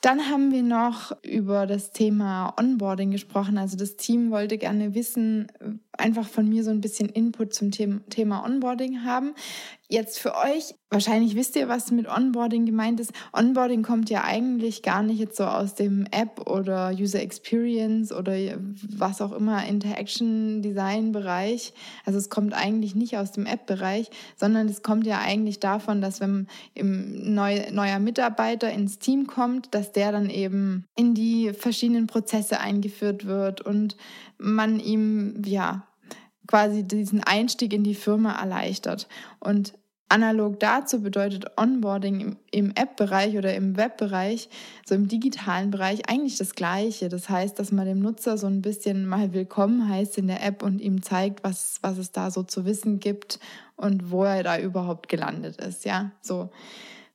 Dann 0.00 0.28
haben 0.28 0.52
wir 0.52 0.62
noch 0.62 1.12
über 1.22 1.66
das 1.66 1.90
Thema 1.90 2.54
Onboarding 2.58 3.10
gesprochen. 3.10 3.58
Also 3.58 3.76
das 3.76 3.96
Team 3.96 4.30
wollte 4.30 4.58
gerne 4.58 4.94
wissen, 4.94 5.48
einfach 5.92 6.28
von 6.28 6.48
mir 6.48 6.64
so 6.64 6.70
ein 6.70 6.80
bisschen 6.80 7.08
Input 7.08 7.54
zum 7.54 7.70
Thema 7.70 8.44
Onboarding 8.44 9.04
haben. 9.04 9.34
Jetzt 9.88 10.18
für 10.18 10.34
euch, 10.34 10.74
wahrscheinlich 10.90 11.36
wisst 11.36 11.54
ihr, 11.54 11.68
was 11.68 11.92
mit 11.92 12.08
Onboarding 12.08 12.66
gemeint 12.66 12.98
ist. 12.98 13.12
Onboarding 13.32 13.84
kommt 13.84 14.10
ja 14.10 14.24
eigentlich 14.24 14.82
gar 14.82 15.04
nicht 15.04 15.20
jetzt 15.20 15.36
so 15.36 15.44
aus 15.44 15.76
dem 15.76 16.06
App 16.10 16.50
oder 16.50 16.90
User 16.90 17.20
Experience 17.20 18.12
oder 18.12 18.34
was 18.98 19.20
auch 19.20 19.30
immer, 19.30 19.64
Interaction 19.64 20.60
Design 20.60 21.12
Bereich. 21.12 21.72
Also 22.04 22.18
es 22.18 22.30
kommt 22.30 22.52
eigentlich 22.52 22.96
nicht 22.96 23.16
aus 23.16 23.30
dem 23.30 23.46
App-Bereich, 23.46 24.10
sondern 24.36 24.68
es 24.68 24.82
kommt 24.82 25.06
ja 25.06 25.20
eigentlich 25.20 25.60
davon, 25.60 26.00
dass 26.00 26.18
wenn 26.20 26.48
ein 26.76 27.34
neu, 27.34 27.70
neuer 27.70 28.00
Mitarbeiter 28.00 28.72
ins 28.72 28.98
Team 28.98 29.28
kommt, 29.28 29.72
dass 29.72 29.92
der 29.92 30.10
dann 30.10 30.30
eben 30.30 30.84
in 30.96 31.14
die 31.14 31.52
verschiedenen 31.52 32.08
Prozesse 32.08 32.58
eingeführt 32.58 33.26
wird 33.26 33.60
und 33.60 33.96
man 34.36 34.80
ihm, 34.80 35.42
ja, 35.44 35.86
quasi 36.46 36.82
diesen 36.82 37.22
Einstieg 37.22 37.72
in 37.72 37.84
die 37.84 37.94
Firma 37.94 38.40
erleichtert. 38.40 39.08
Und 39.40 39.74
Analog 40.08 40.60
dazu 40.60 41.02
bedeutet 41.02 41.46
Onboarding 41.56 42.20
im, 42.20 42.36
im 42.52 42.70
App-Bereich 42.76 43.36
oder 43.36 43.54
im 43.56 43.76
Web-Bereich, 43.76 44.48
so 44.86 44.94
im 44.94 45.08
digitalen 45.08 45.72
Bereich, 45.72 46.08
eigentlich 46.08 46.38
das 46.38 46.54
Gleiche. 46.54 47.08
Das 47.08 47.28
heißt, 47.28 47.58
dass 47.58 47.72
man 47.72 47.86
dem 47.86 47.98
Nutzer 47.98 48.38
so 48.38 48.46
ein 48.46 48.62
bisschen 48.62 49.06
mal 49.06 49.32
willkommen 49.32 49.88
heißt 49.88 50.16
in 50.18 50.28
der 50.28 50.44
App 50.44 50.62
und 50.62 50.80
ihm 50.80 51.02
zeigt, 51.02 51.42
was, 51.42 51.78
was 51.82 51.98
es 51.98 52.12
da 52.12 52.30
so 52.30 52.44
zu 52.44 52.64
wissen 52.64 53.00
gibt 53.00 53.40
und 53.74 54.12
wo 54.12 54.22
er 54.22 54.44
da 54.44 54.58
überhaupt 54.58 55.08
gelandet 55.08 55.56
ist. 55.56 55.84
Ja, 55.84 56.12
so. 56.22 56.50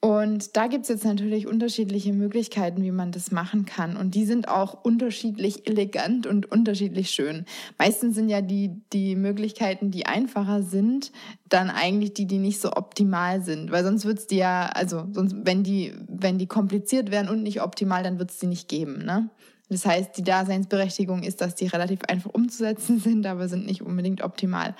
Und 0.04 0.58
da 0.58 0.66
gibt 0.66 0.84
es 0.84 0.90
jetzt 0.90 1.06
natürlich 1.06 1.46
unterschiedliche 1.46 2.12
Möglichkeiten, 2.12 2.82
wie 2.82 2.90
man 2.92 3.12
das 3.12 3.30
machen 3.30 3.68
kann. 3.68 3.96
Und 3.96 4.16
die 4.16 4.26
sind 4.26 4.48
auch 4.48 4.84
unterschiedlich 4.84 5.68
elegant 5.68 6.26
und 6.26 6.52
unterschiedlich 6.52 7.12
schön. 7.12 7.46
Meistens 7.78 8.16
sind 8.16 8.28
ja 8.28 8.42
die, 8.42 8.72
die 8.94 9.16
Möglichkeiten, 9.16 9.92
die 9.92 10.08
einfacher 10.08 10.64
sind, 10.64 11.12
dann 11.50 11.70
eigentlich 11.70 12.16
die, 12.16 12.26
die 12.26 12.40
nicht 12.40 12.60
so 12.60 12.72
optimal 12.72 13.44
sind. 13.44 13.72
Weil 13.72 13.84
sonst 13.84 14.06
wird 14.06 14.18
es 14.18 14.26
die 14.26 14.38
ja, 14.38 14.72
also 14.74 15.06
sonst, 15.12 15.36
wenn 15.44 15.62
die, 15.62 15.94
wenn 16.08 16.40
die 16.40 16.48
kompliziert 16.48 17.12
wären 17.12 17.30
und 17.30 17.44
nicht 17.44 17.62
optimal, 17.62 18.02
dann 18.02 18.18
wird 18.18 18.32
es 18.32 18.40
die 18.40 18.48
nicht 18.48 18.68
geben. 18.68 19.06
Ne? 19.06 19.30
Das 19.70 19.86
heißt, 19.86 20.18
die 20.18 20.24
Daseinsberechtigung 20.24 21.22
ist, 21.22 21.42
dass 21.42 21.54
die 21.54 21.68
relativ 21.68 22.00
einfach 22.08 22.32
umzusetzen 22.34 23.00
sind, 23.04 23.28
aber 23.28 23.48
sind 23.48 23.68
nicht 23.68 23.84
unbedingt 23.84 24.24
optimal. 24.24 24.76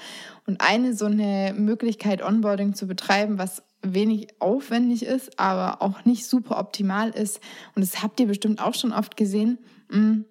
Und 0.48 0.62
eine 0.62 0.96
so 0.96 1.06
eine 1.06 1.54
Möglichkeit, 1.56 2.24
Onboarding 2.24 2.74
zu 2.74 2.88
betreiben, 2.88 3.38
was 3.38 3.62
wenig 3.82 4.28
aufwendig 4.40 5.04
ist, 5.04 5.40
aber 5.40 5.82
auch 5.82 6.06
nicht 6.06 6.26
super 6.26 6.60
optimal 6.60 7.10
ist. 7.10 7.40
Und 7.76 7.84
das 7.84 8.02
habt 8.02 8.20
ihr 8.20 8.28
bestimmt 8.28 8.62
auch 8.62 8.76
schon 8.76 8.94
oft 8.94 9.18
gesehen. 9.18 9.58
Mm, 9.90 10.22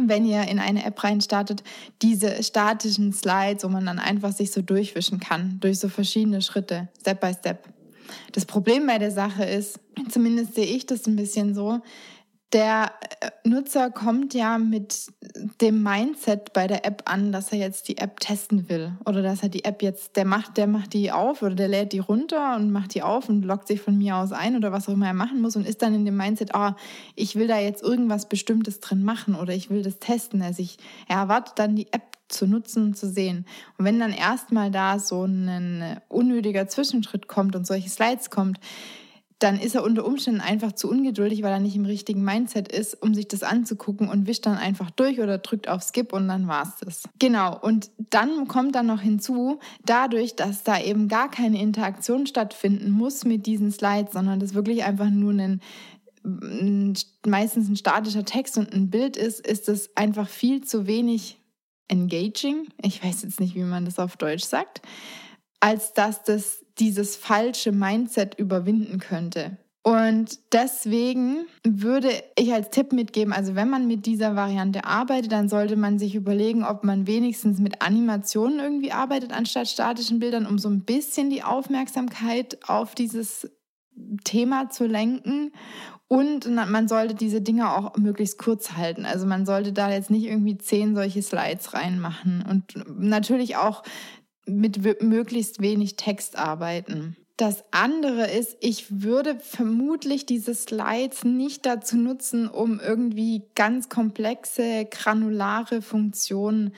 wenn 0.00 0.26
ihr 0.26 0.42
in 0.42 0.58
eine 0.58 0.84
App 0.84 1.02
reinstartet, 1.02 1.62
diese 2.02 2.42
statischen 2.42 3.12
Slides, 3.12 3.64
wo 3.64 3.68
man 3.68 3.86
dann 3.86 3.98
einfach 3.98 4.32
sich 4.32 4.52
so 4.52 4.62
durchwischen 4.62 5.20
kann, 5.20 5.58
durch 5.60 5.78
so 5.78 5.88
verschiedene 5.88 6.42
Schritte, 6.42 6.88
Step 7.00 7.20
by 7.20 7.32
Step. 7.32 7.68
Das 8.32 8.44
Problem 8.44 8.86
bei 8.86 8.98
der 8.98 9.10
Sache 9.10 9.44
ist, 9.44 9.80
zumindest 10.10 10.54
sehe 10.54 10.66
ich 10.66 10.86
das 10.86 11.06
ein 11.06 11.16
bisschen 11.16 11.54
so, 11.54 11.80
der 12.52 12.92
äh, 13.20 13.30
Nutzer 13.44 13.90
kommt 13.90 14.32
ja 14.32 14.58
mit 14.58 15.12
dem 15.60 15.82
Mindset 15.82 16.52
bei 16.52 16.66
der 16.66 16.86
App 16.86 17.02
an, 17.06 17.32
dass 17.32 17.50
er 17.50 17.58
jetzt 17.58 17.88
die 17.88 17.98
App 17.98 18.20
testen 18.20 18.68
will 18.68 18.92
oder 19.04 19.20
dass 19.22 19.42
er 19.42 19.48
die 19.48 19.64
App 19.64 19.82
jetzt, 19.82 20.16
der 20.16 20.24
macht, 20.24 20.56
der 20.56 20.66
macht 20.66 20.92
die 20.92 21.10
auf 21.10 21.42
oder 21.42 21.54
der 21.54 21.68
lädt 21.68 21.92
die 21.92 21.98
runter 21.98 22.56
und 22.56 22.70
macht 22.70 22.94
die 22.94 23.02
auf 23.02 23.28
und 23.28 23.42
loggt 23.42 23.66
sich 23.66 23.80
von 23.80 23.98
mir 23.98 24.16
aus 24.16 24.32
ein 24.32 24.56
oder 24.56 24.70
was 24.70 24.88
auch 24.88 24.92
immer 24.92 25.06
er 25.06 25.14
machen 25.14 25.40
muss 25.40 25.56
und 25.56 25.66
ist 25.66 25.82
dann 25.82 25.94
in 25.94 26.04
dem 26.04 26.16
Mindset, 26.16 26.52
oh, 26.54 26.70
ich 27.16 27.34
will 27.34 27.48
da 27.48 27.58
jetzt 27.58 27.82
irgendwas 27.82 28.28
Bestimmtes 28.28 28.80
drin 28.80 29.02
machen 29.02 29.34
oder 29.34 29.52
ich 29.52 29.68
will 29.68 29.82
das 29.82 29.98
testen. 29.98 30.40
Also 30.40 30.62
ich, 30.62 30.76
er 31.08 31.18
erwartet 31.18 31.58
dann 31.58 31.74
die 31.74 31.92
App 31.92 32.16
zu 32.28 32.46
nutzen 32.46 32.84
und 32.84 32.96
zu 32.96 33.08
sehen. 33.08 33.46
Und 33.78 33.84
wenn 33.84 34.00
dann 34.00 34.12
erstmal 34.12 34.70
da 34.70 34.98
so 34.98 35.24
ein 35.24 36.00
unnötiger 36.08 36.68
Zwischenschritt 36.68 37.28
kommt 37.28 37.54
und 37.56 37.66
solche 37.66 37.88
Slides 37.88 38.30
kommt, 38.30 38.58
dann 39.38 39.60
ist 39.60 39.74
er 39.74 39.84
unter 39.84 40.06
Umständen 40.06 40.40
einfach 40.40 40.72
zu 40.72 40.88
ungeduldig, 40.88 41.42
weil 41.42 41.52
er 41.52 41.60
nicht 41.60 41.76
im 41.76 41.84
richtigen 41.84 42.24
Mindset 42.24 42.68
ist, 42.72 42.94
um 43.02 43.12
sich 43.14 43.28
das 43.28 43.42
anzugucken 43.42 44.08
und 44.08 44.26
wischt 44.26 44.46
dann 44.46 44.56
einfach 44.56 44.90
durch 44.90 45.20
oder 45.20 45.38
drückt 45.38 45.68
auf 45.68 45.82
Skip 45.82 46.12
und 46.14 46.26
dann 46.28 46.48
war's 46.48 46.76
das. 46.80 47.02
Genau. 47.18 47.58
Und 47.58 47.90
dann 48.10 48.48
kommt 48.48 48.74
dann 48.74 48.86
noch 48.86 49.02
hinzu, 49.02 49.60
dadurch, 49.84 50.36
dass 50.36 50.62
da 50.62 50.80
eben 50.80 51.08
gar 51.08 51.30
keine 51.30 51.60
Interaktion 51.60 52.26
stattfinden 52.26 52.90
muss 52.90 53.24
mit 53.24 53.44
diesen 53.44 53.70
Slides, 53.70 54.14
sondern 54.14 54.40
das 54.40 54.54
wirklich 54.54 54.84
einfach 54.84 55.10
nur 55.10 55.32
ein 55.32 55.60
meistens 57.24 57.68
ein 57.68 57.76
statischer 57.76 58.24
Text 58.24 58.58
und 58.58 58.72
ein 58.72 58.90
Bild 58.90 59.16
ist, 59.16 59.46
ist 59.46 59.68
es 59.68 59.96
einfach 59.96 60.28
viel 60.28 60.64
zu 60.64 60.88
wenig 60.88 61.38
engaging. 61.88 62.66
Ich 62.82 63.04
weiß 63.04 63.22
jetzt 63.22 63.38
nicht, 63.38 63.54
wie 63.54 63.62
man 63.62 63.84
das 63.84 64.00
auf 64.00 64.16
Deutsch 64.16 64.44
sagt, 64.44 64.82
als 65.60 65.92
dass 65.92 66.24
das 66.24 66.65
dieses 66.78 67.16
falsche 67.16 67.72
Mindset 67.72 68.38
überwinden 68.38 68.98
könnte. 68.98 69.58
Und 69.82 70.40
deswegen 70.52 71.46
würde 71.62 72.10
ich 72.36 72.52
als 72.52 72.70
Tipp 72.70 72.92
mitgeben, 72.92 73.32
also 73.32 73.54
wenn 73.54 73.70
man 73.70 73.86
mit 73.86 74.04
dieser 74.04 74.34
Variante 74.34 74.84
arbeitet, 74.84 75.30
dann 75.30 75.48
sollte 75.48 75.76
man 75.76 76.00
sich 76.00 76.16
überlegen, 76.16 76.64
ob 76.64 76.82
man 76.82 77.06
wenigstens 77.06 77.60
mit 77.60 77.82
Animationen 77.82 78.58
irgendwie 78.58 78.90
arbeitet, 78.90 79.32
anstatt 79.32 79.68
statischen 79.68 80.18
Bildern, 80.18 80.44
um 80.44 80.58
so 80.58 80.68
ein 80.68 80.80
bisschen 80.80 81.30
die 81.30 81.44
Aufmerksamkeit 81.44 82.58
auf 82.66 82.96
dieses 82.96 83.48
Thema 84.24 84.70
zu 84.70 84.86
lenken. 84.86 85.52
Und 86.08 86.48
man 86.48 86.88
sollte 86.88 87.14
diese 87.14 87.40
Dinge 87.40 87.72
auch 87.72 87.96
möglichst 87.96 88.38
kurz 88.38 88.72
halten. 88.72 89.04
Also 89.04 89.26
man 89.26 89.46
sollte 89.46 89.72
da 89.72 89.90
jetzt 89.90 90.10
nicht 90.10 90.24
irgendwie 90.24 90.56
zehn 90.58 90.94
solche 90.94 91.22
Slides 91.22 91.74
reinmachen. 91.74 92.44
Und 92.48 92.74
natürlich 92.98 93.56
auch 93.56 93.82
mit 94.46 95.02
möglichst 95.02 95.60
wenig 95.60 95.96
Text 95.96 96.36
arbeiten. 96.36 97.16
Das 97.36 97.64
andere 97.70 98.30
ist, 98.30 98.56
ich 98.60 99.02
würde 99.02 99.38
vermutlich 99.40 100.24
diese 100.24 100.54
Slides 100.54 101.24
nicht 101.24 101.66
dazu 101.66 101.98
nutzen, 101.98 102.48
um 102.48 102.80
irgendwie 102.80 103.42
ganz 103.54 103.90
komplexe, 103.90 104.86
granulare 104.90 105.82
Funktionen 105.82 106.72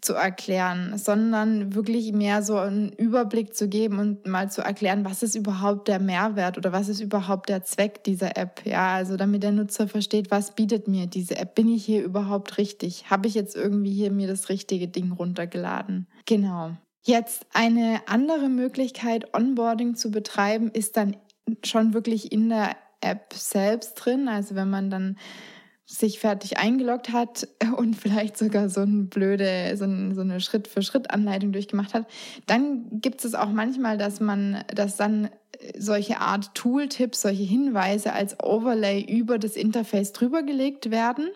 zu 0.00 0.14
erklären, 0.14 0.96
sondern 0.96 1.74
wirklich 1.74 2.12
mehr 2.12 2.42
so 2.42 2.56
einen 2.56 2.90
Überblick 2.92 3.54
zu 3.54 3.68
geben 3.68 3.98
und 3.98 4.26
mal 4.26 4.50
zu 4.50 4.62
erklären, 4.62 5.04
was 5.04 5.22
ist 5.22 5.34
überhaupt 5.34 5.88
der 5.88 6.00
Mehrwert 6.00 6.56
oder 6.56 6.72
was 6.72 6.88
ist 6.88 7.00
überhaupt 7.00 7.50
der 7.50 7.64
Zweck 7.64 8.02
dieser 8.04 8.38
App. 8.38 8.62
Ja, 8.64 8.94
also 8.94 9.18
damit 9.18 9.42
der 9.42 9.52
Nutzer 9.52 9.88
versteht, 9.88 10.30
was 10.30 10.54
bietet 10.54 10.88
mir 10.88 11.06
diese 11.06 11.36
App? 11.36 11.54
Bin 11.54 11.68
ich 11.68 11.84
hier 11.84 12.02
überhaupt 12.02 12.56
richtig? 12.56 13.10
Habe 13.10 13.28
ich 13.28 13.34
jetzt 13.34 13.54
irgendwie 13.54 13.92
hier 13.92 14.10
mir 14.10 14.28
das 14.28 14.48
richtige 14.48 14.88
Ding 14.88 15.12
runtergeladen? 15.12 16.06
Genau. 16.24 16.76
Jetzt 17.02 17.46
eine 17.52 18.02
andere 18.06 18.48
Möglichkeit, 18.48 19.34
Onboarding 19.34 19.94
zu 19.94 20.10
betreiben, 20.10 20.70
ist 20.70 20.96
dann 20.96 21.16
schon 21.64 21.94
wirklich 21.94 22.32
in 22.32 22.48
der 22.48 22.76
App 23.00 23.32
selbst 23.32 23.94
drin. 23.94 24.28
Also 24.28 24.54
wenn 24.54 24.68
man 24.68 24.90
dann 24.90 25.16
sich 25.86 26.20
fertig 26.20 26.58
eingeloggt 26.58 27.12
hat 27.12 27.48
und 27.76 27.94
vielleicht 27.96 28.36
sogar 28.38 28.68
so 28.68 28.82
eine 28.82 29.04
blöde, 29.04 29.76
so, 29.76 29.84
eine 29.84 30.40
Schritt-für-Schritt-Anleitung 30.40 31.52
durchgemacht 31.52 31.94
hat, 31.94 32.06
dann 32.46 33.00
gibt 33.00 33.24
es 33.24 33.34
auch 33.34 33.50
manchmal, 33.50 33.98
dass 33.98 34.20
man, 34.20 34.64
dass 34.72 34.96
dann 34.96 35.30
solche 35.76 36.20
Art 36.20 36.54
Tooltips, 36.54 37.22
solche 37.22 37.42
Hinweise 37.42 38.12
als 38.12 38.38
Overlay 38.40 39.02
über 39.02 39.38
das 39.38 39.56
Interface 39.56 40.12
drüber 40.12 40.42
gelegt 40.42 40.90
werden. 40.90 41.30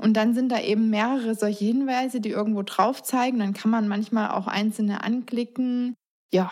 Und 0.00 0.14
dann 0.16 0.34
sind 0.34 0.50
da 0.50 0.60
eben 0.60 0.88
mehrere 0.88 1.34
solche 1.34 1.64
Hinweise, 1.64 2.20
die 2.20 2.30
irgendwo 2.30 2.62
drauf 2.62 3.02
zeigen. 3.02 3.38
Dann 3.38 3.52
kann 3.52 3.70
man 3.70 3.86
manchmal 3.86 4.30
auch 4.30 4.46
einzelne 4.46 5.04
anklicken. 5.04 5.94
Ja, 6.32 6.50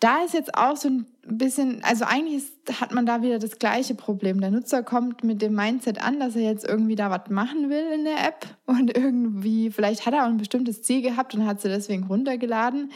da 0.00 0.24
ist 0.24 0.34
jetzt 0.34 0.54
auch 0.56 0.76
so 0.76 0.88
ein 0.88 1.06
bisschen, 1.26 1.82
also 1.82 2.04
eigentlich 2.04 2.36
ist, 2.36 2.80
hat 2.80 2.92
man 2.92 3.06
da 3.06 3.22
wieder 3.22 3.38
das 3.38 3.58
gleiche 3.58 3.94
Problem. 3.94 4.40
Der 4.40 4.50
Nutzer 4.50 4.82
kommt 4.82 5.24
mit 5.24 5.42
dem 5.42 5.54
Mindset 5.54 6.02
an, 6.02 6.20
dass 6.20 6.36
er 6.36 6.42
jetzt 6.42 6.68
irgendwie 6.68 6.96
da 6.96 7.10
was 7.10 7.30
machen 7.30 7.70
will 7.70 7.92
in 7.94 8.04
der 8.04 8.26
App 8.26 8.46
und 8.66 8.96
irgendwie, 8.96 9.70
vielleicht 9.70 10.06
hat 10.06 10.14
er 10.14 10.24
auch 10.24 10.28
ein 10.28 10.36
bestimmtes 10.36 10.82
Ziel 10.82 11.02
gehabt 11.02 11.34
und 11.34 11.46
hat 11.46 11.60
sie 11.60 11.68
deswegen 11.68 12.04
runtergeladen 12.04 12.92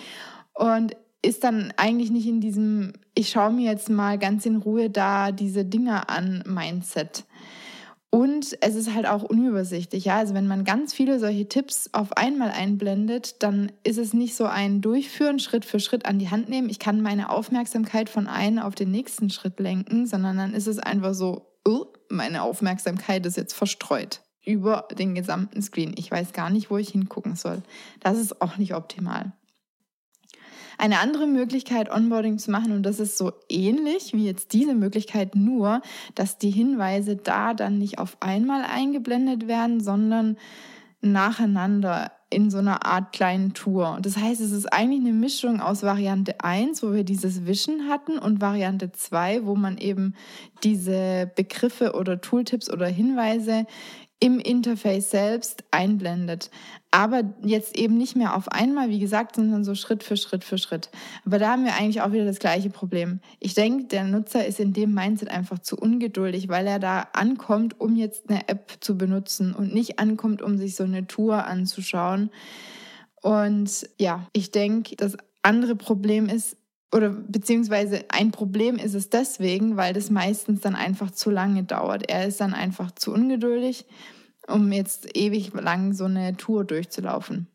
und 0.52 0.94
ist 1.22 1.44
dann 1.44 1.72
eigentlich 1.76 2.10
nicht 2.10 2.26
in 2.26 2.40
diesem, 2.40 2.92
ich 3.14 3.30
schaue 3.30 3.52
mir 3.52 3.70
jetzt 3.70 3.90
mal 3.90 4.18
ganz 4.18 4.46
in 4.46 4.56
Ruhe 4.56 4.90
da 4.90 5.32
diese 5.32 5.64
Dinge 5.64 6.08
an 6.08 6.42
Mindset. 6.46 7.24
Und 8.12 8.58
es 8.60 8.74
ist 8.74 8.92
halt 8.92 9.06
auch 9.06 9.22
unübersichtlich. 9.22 10.04
Ja? 10.04 10.16
Also 10.16 10.34
wenn 10.34 10.48
man 10.48 10.64
ganz 10.64 10.92
viele 10.92 11.20
solche 11.20 11.48
Tipps 11.48 11.90
auf 11.92 12.16
einmal 12.16 12.50
einblendet, 12.50 13.42
dann 13.42 13.70
ist 13.84 13.98
es 13.98 14.12
nicht 14.12 14.34
so 14.34 14.46
ein 14.46 14.80
Durchführen, 14.80 15.38
Schritt 15.38 15.64
für 15.64 15.78
Schritt 15.78 16.06
an 16.06 16.18
die 16.18 16.28
Hand 16.28 16.48
nehmen. 16.48 16.68
Ich 16.68 16.80
kann 16.80 17.02
meine 17.02 17.30
Aufmerksamkeit 17.30 18.08
von 18.08 18.26
einem 18.26 18.58
auf 18.58 18.74
den 18.74 18.90
nächsten 18.90 19.30
Schritt 19.30 19.60
lenken, 19.60 20.06
sondern 20.06 20.36
dann 20.38 20.54
ist 20.54 20.66
es 20.66 20.80
einfach 20.80 21.14
so, 21.14 21.46
oh, 21.64 21.86
meine 22.08 22.42
Aufmerksamkeit 22.42 23.24
ist 23.26 23.36
jetzt 23.36 23.54
verstreut 23.54 24.22
über 24.44 24.88
den 24.98 25.14
gesamten 25.14 25.62
Screen. 25.62 25.94
Ich 25.96 26.10
weiß 26.10 26.32
gar 26.32 26.50
nicht, 26.50 26.70
wo 26.70 26.78
ich 26.78 26.88
hingucken 26.88 27.36
soll. 27.36 27.62
Das 28.00 28.18
ist 28.18 28.42
auch 28.42 28.56
nicht 28.56 28.74
optimal. 28.74 29.32
Eine 30.80 31.00
andere 31.00 31.26
Möglichkeit, 31.26 31.90
Onboarding 31.90 32.38
zu 32.38 32.50
machen, 32.50 32.72
und 32.72 32.84
das 32.84 33.00
ist 33.00 33.18
so 33.18 33.32
ähnlich 33.50 34.14
wie 34.14 34.24
jetzt 34.24 34.54
diese 34.54 34.74
Möglichkeit, 34.74 35.36
nur, 35.36 35.82
dass 36.14 36.38
die 36.38 36.48
Hinweise 36.48 37.16
da 37.16 37.52
dann 37.52 37.76
nicht 37.76 37.98
auf 37.98 38.16
einmal 38.20 38.64
eingeblendet 38.64 39.46
werden, 39.46 39.80
sondern 39.80 40.38
nacheinander 41.02 42.12
in 42.30 42.48
so 42.48 42.58
einer 42.58 42.86
Art 42.86 43.12
kleinen 43.12 43.52
Tour. 43.52 43.98
Das 44.00 44.16
heißt, 44.16 44.40
es 44.40 44.52
ist 44.52 44.72
eigentlich 44.72 45.00
eine 45.00 45.12
Mischung 45.12 45.60
aus 45.60 45.82
Variante 45.82 46.40
1, 46.42 46.82
wo 46.82 46.94
wir 46.94 47.04
dieses 47.04 47.44
Wischen 47.44 47.90
hatten, 47.90 48.18
und 48.18 48.40
Variante 48.40 48.90
2, 48.90 49.44
wo 49.44 49.56
man 49.56 49.76
eben 49.76 50.14
diese 50.64 51.30
Begriffe 51.36 51.92
oder 51.92 52.22
Tooltips 52.22 52.72
oder 52.72 52.86
Hinweise 52.86 53.66
im 54.20 54.38
Interface 54.38 55.10
selbst 55.10 55.64
einblendet. 55.70 56.50
Aber 56.90 57.22
jetzt 57.42 57.76
eben 57.76 57.96
nicht 57.96 58.16
mehr 58.16 58.36
auf 58.36 58.48
einmal, 58.48 58.90
wie 58.90 58.98
gesagt, 58.98 59.36
sondern 59.36 59.64
so 59.64 59.74
Schritt 59.74 60.02
für 60.02 60.16
Schritt 60.16 60.44
für 60.44 60.58
Schritt. 60.58 60.90
Aber 61.24 61.38
da 61.38 61.52
haben 61.52 61.64
wir 61.64 61.74
eigentlich 61.74 62.02
auch 62.02 62.12
wieder 62.12 62.26
das 62.26 62.38
gleiche 62.38 62.68
Problem. 62.68 63.20
Ich 63.38 63.54
denke, 63.54 63.84
der 63.84 64.04
Nutzer 64.04 64.44
ist 64.44 64.60
in 64.60 64.72
dem 64.72 64.92
Mindset 64.92 65.30
einfach 65.30 65.60
zu 65.60 65.76
ungeduldig, 65.76 66.48
weil 66.48 66.66
er 66.66 66.78
da 66.78 67.08
ankommt, 67.12 67.80
um 67.80 67.96
jetzt 67.96 68.28
eine 68.28 68.48
App 68.48 68.76
zu 68.80 68.98
benutzen 68.98 69.54
und 69.54 69.72
nicht 69.72 69.98
ankommt, 69.98 70.42
um 70.42 70.58
sich 70.58 70.76
so 70.76 70.84
eine 70.84 71.06
Tour 71.06 71.46
anzuschauen. 71.46 72.30
Und 73.22 73.88
ja, 73.98 74.26
ich 74.32 74.50
denke, 74.50 74.96
das 74.96 75.16
andere 75.42 75.76
Problem 75.76 76.28
ist, 76.28 76.56
oder 76.92 77.10
beziehungsweise 77.10 78.04
ein 78.08 78.32
Problem 78.32 78.76
ist 78.76 78.94
es 78.94 79.10
deswegen, 79.10 79.76
weil 79.76 79.92
das 79.92 80.10
meistens 80.10 80.60
dann 80.60 80.74
einfach 80.74 81.10
zu 81.12 81.30
lange 81.30 81.62
dauert. 81.62 82.10
Er 82.10 82.26
ist 82.26 82.40
dann 82.40 82.52
einfach 82.52 82.90
zu 82.92 83.12
ungeduldig, 83.12 83.86
um 84.48 84.72
jetzt 84.72 85.16
ewig 85.16 85.52
lang 85.54 85.92
so 85.92 86.04
eine 86.04 86.36
Tour 86.36 86.64
durchzulaufen. 86.64 87.46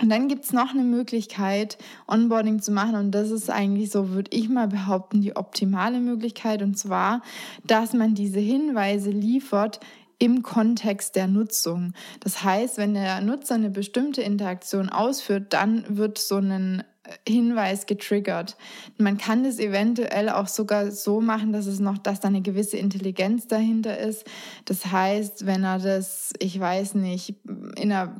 Und 0.00 0.10
dann 0.10 0.28
gibt 0.28 0.44
es 0.44 0.52
noch 0.52 0.70
eine 0.70 0.84
Möglichkeit, 0.84 1.76
Onboarding 2.06 2.60
zu 2.62 2.70
machen. 2.70 2.94
Und 2.94 3.10
das 3.10 3.30
ist 3.30 3.50
eigentlich 3.50 3.90
so, 3.90 4.10
würde 4.10 4.30
ich 4.32 4.48
mal 4.48 4.68
behaupten, 4.68 5.20
die 5.20 5.34
optimale 5.34 5.98
Möglichkeit. 5.98 6.62
Und 6.62 6.78
zwar, 6.78 7.22
dass 7.64 7.94
man 7.94 8.14
diese 8.14 8.38
Hinweise 8.38 9.10
liefert 9.10 9.80
im 10.20 10.42
Kontext 10.42 11.16
der 11.16 11.26
Nutzung. 11.26 11.94
Das 12.20 12.44
heißt, 12.44 12.78
wenn 12.78 12.94
der 12.94 13.20
Nutzer 13.20 13.56
eine 13.56 13.70
bestimmte 13.70 14.22
Interaktion 14.22 14.88
ausführt, 14.88 15.52
dann 15.52 15.84
wird 15.88 16.18
so 16.18 16.36
ein 16.36 16.84
Hinweis 17.26 17.86
getriggert. 17.86 18.56
Man 18.96 19.18
kann 19.18 19.44
das 19.44 19.58
eventuell 19.58 20.28
auch 20.28 20.48
sogar 20.48 20.90
so 20.90 21.20
machen, 21.20 21.52
dass 21.52 21.66
es 21.66 21.80
noch, 21.80 21.98
dass 21.98 22.20
da 22.20 22.28
eine 22.28 22.42
gewisse 22.42 22.76
Intelligenz 22.76 23.46
dahinter 23.46 23.98
ist. 23.98 24.24
Das 24.64 24.86
heißt, 24.86 25.46
wenn 25.46 25.64
er 25.64 25.78
das, 25.78 26.32
ich 26.38 26.58
weiß 26.58 26.94
nicht, 26.94 27.34
in 27.76 27.92
einer, 27.92 28.14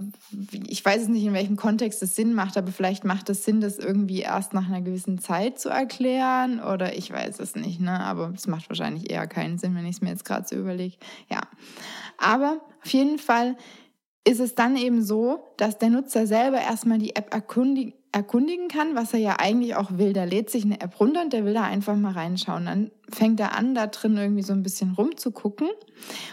ich 0.67 0.85
weiß 0.85 1.03
es 1.03 1.09
nicht, 1.09 1.25
in 1.25 1.33
welchem 1.33 1.57
Kontext 1.57 2.03
es 2.03 2.17
Sinn 2.17 2.35
macht, 2.35 2.57
aber 2.57 2.73
vielleicht 2.73 3.05
macht 3.05 3.31
es 3.31 3.45
Sinn, 3.45 3.61
das 3.61 3.79
irgendwie 3.79 4.21
erst 4.21 4.55
nach 4.55 4.69
einer 4.69 4.83
gewissen 4.83 5.19
Zeit 5.19 5.59
zu 5.59 5.69
erklären 5.69 6.61
oder 6.61 6.97
ich 6.97 7.13
weiß 7.13 7.41
es 7.41 7.57
nicht, 7.57 7.81
ne? 7.81 8.01
Aber 8.01 8.33
es 8.35 8.47
macht 8.47 8.69
wahrscheinlich 8.69 9.11
eher 9.11 9.27
keinen 9.27 9.59
Sinn, 9.59 9.75
wenn 9.75 9.87
ich 9.87 9.97
es 9.97 10.03
mir 10.03 10.11
jetzt 10.11 10.25
gerade 10.25 10.47
so 10.49 10.57
überlege. 10.57 10.97
Ja. 11.31 11.41
Aber 12.17 12.61
auf 12.83 12.93
jeden 12.93 13.19
Fall 13.19 13.57
ist 14.25 14.41
es 14.41 14.55
dann 14.55 14.77
eben 14.77 15.03
so, 15.03 15.55
dass 15.57 15.79
der 15.79 15.91
Nutzer 15.91 16.27
selber 16.27 16.61
erstmal 16.61 16.99
die 16.99 17.17
App 17.17 17.33
erkundigen 17.33 17.95
erkundigen 18.13 18.69
kann, 18.69 18.95
was 18.95 19.13
er 19.13 19.21
ja 19.21 19.37
eigentlich 19.39 19.77
auch 19.77 19.91
will. 19.93 20.13
Der 20.13 20.27
lädt 20.27 20.51
sich 20.51 20.65
eine 20.65 20.81
App 20.81 20.99
runter 20.99 21.23
und 21.23 21.33
der 21.33 21.45
will 21.45 21.55
da 21.55 21.65
einfach 21.65 21.97
mal 21.97 22.13
reinschauen. 22.13 22.67
Dann 22.67 22.91
fängt 23.11 23.41
er 23.41 23.55
an, 23.55 23.75
da 23.75 23.87
drin 23.87 24.17
irgendwie 24.17 24.43
so 24.43 24.53
ein 24.53 24.63
bisschen 24.63 24.93
rumzugucken. 24.93 25.69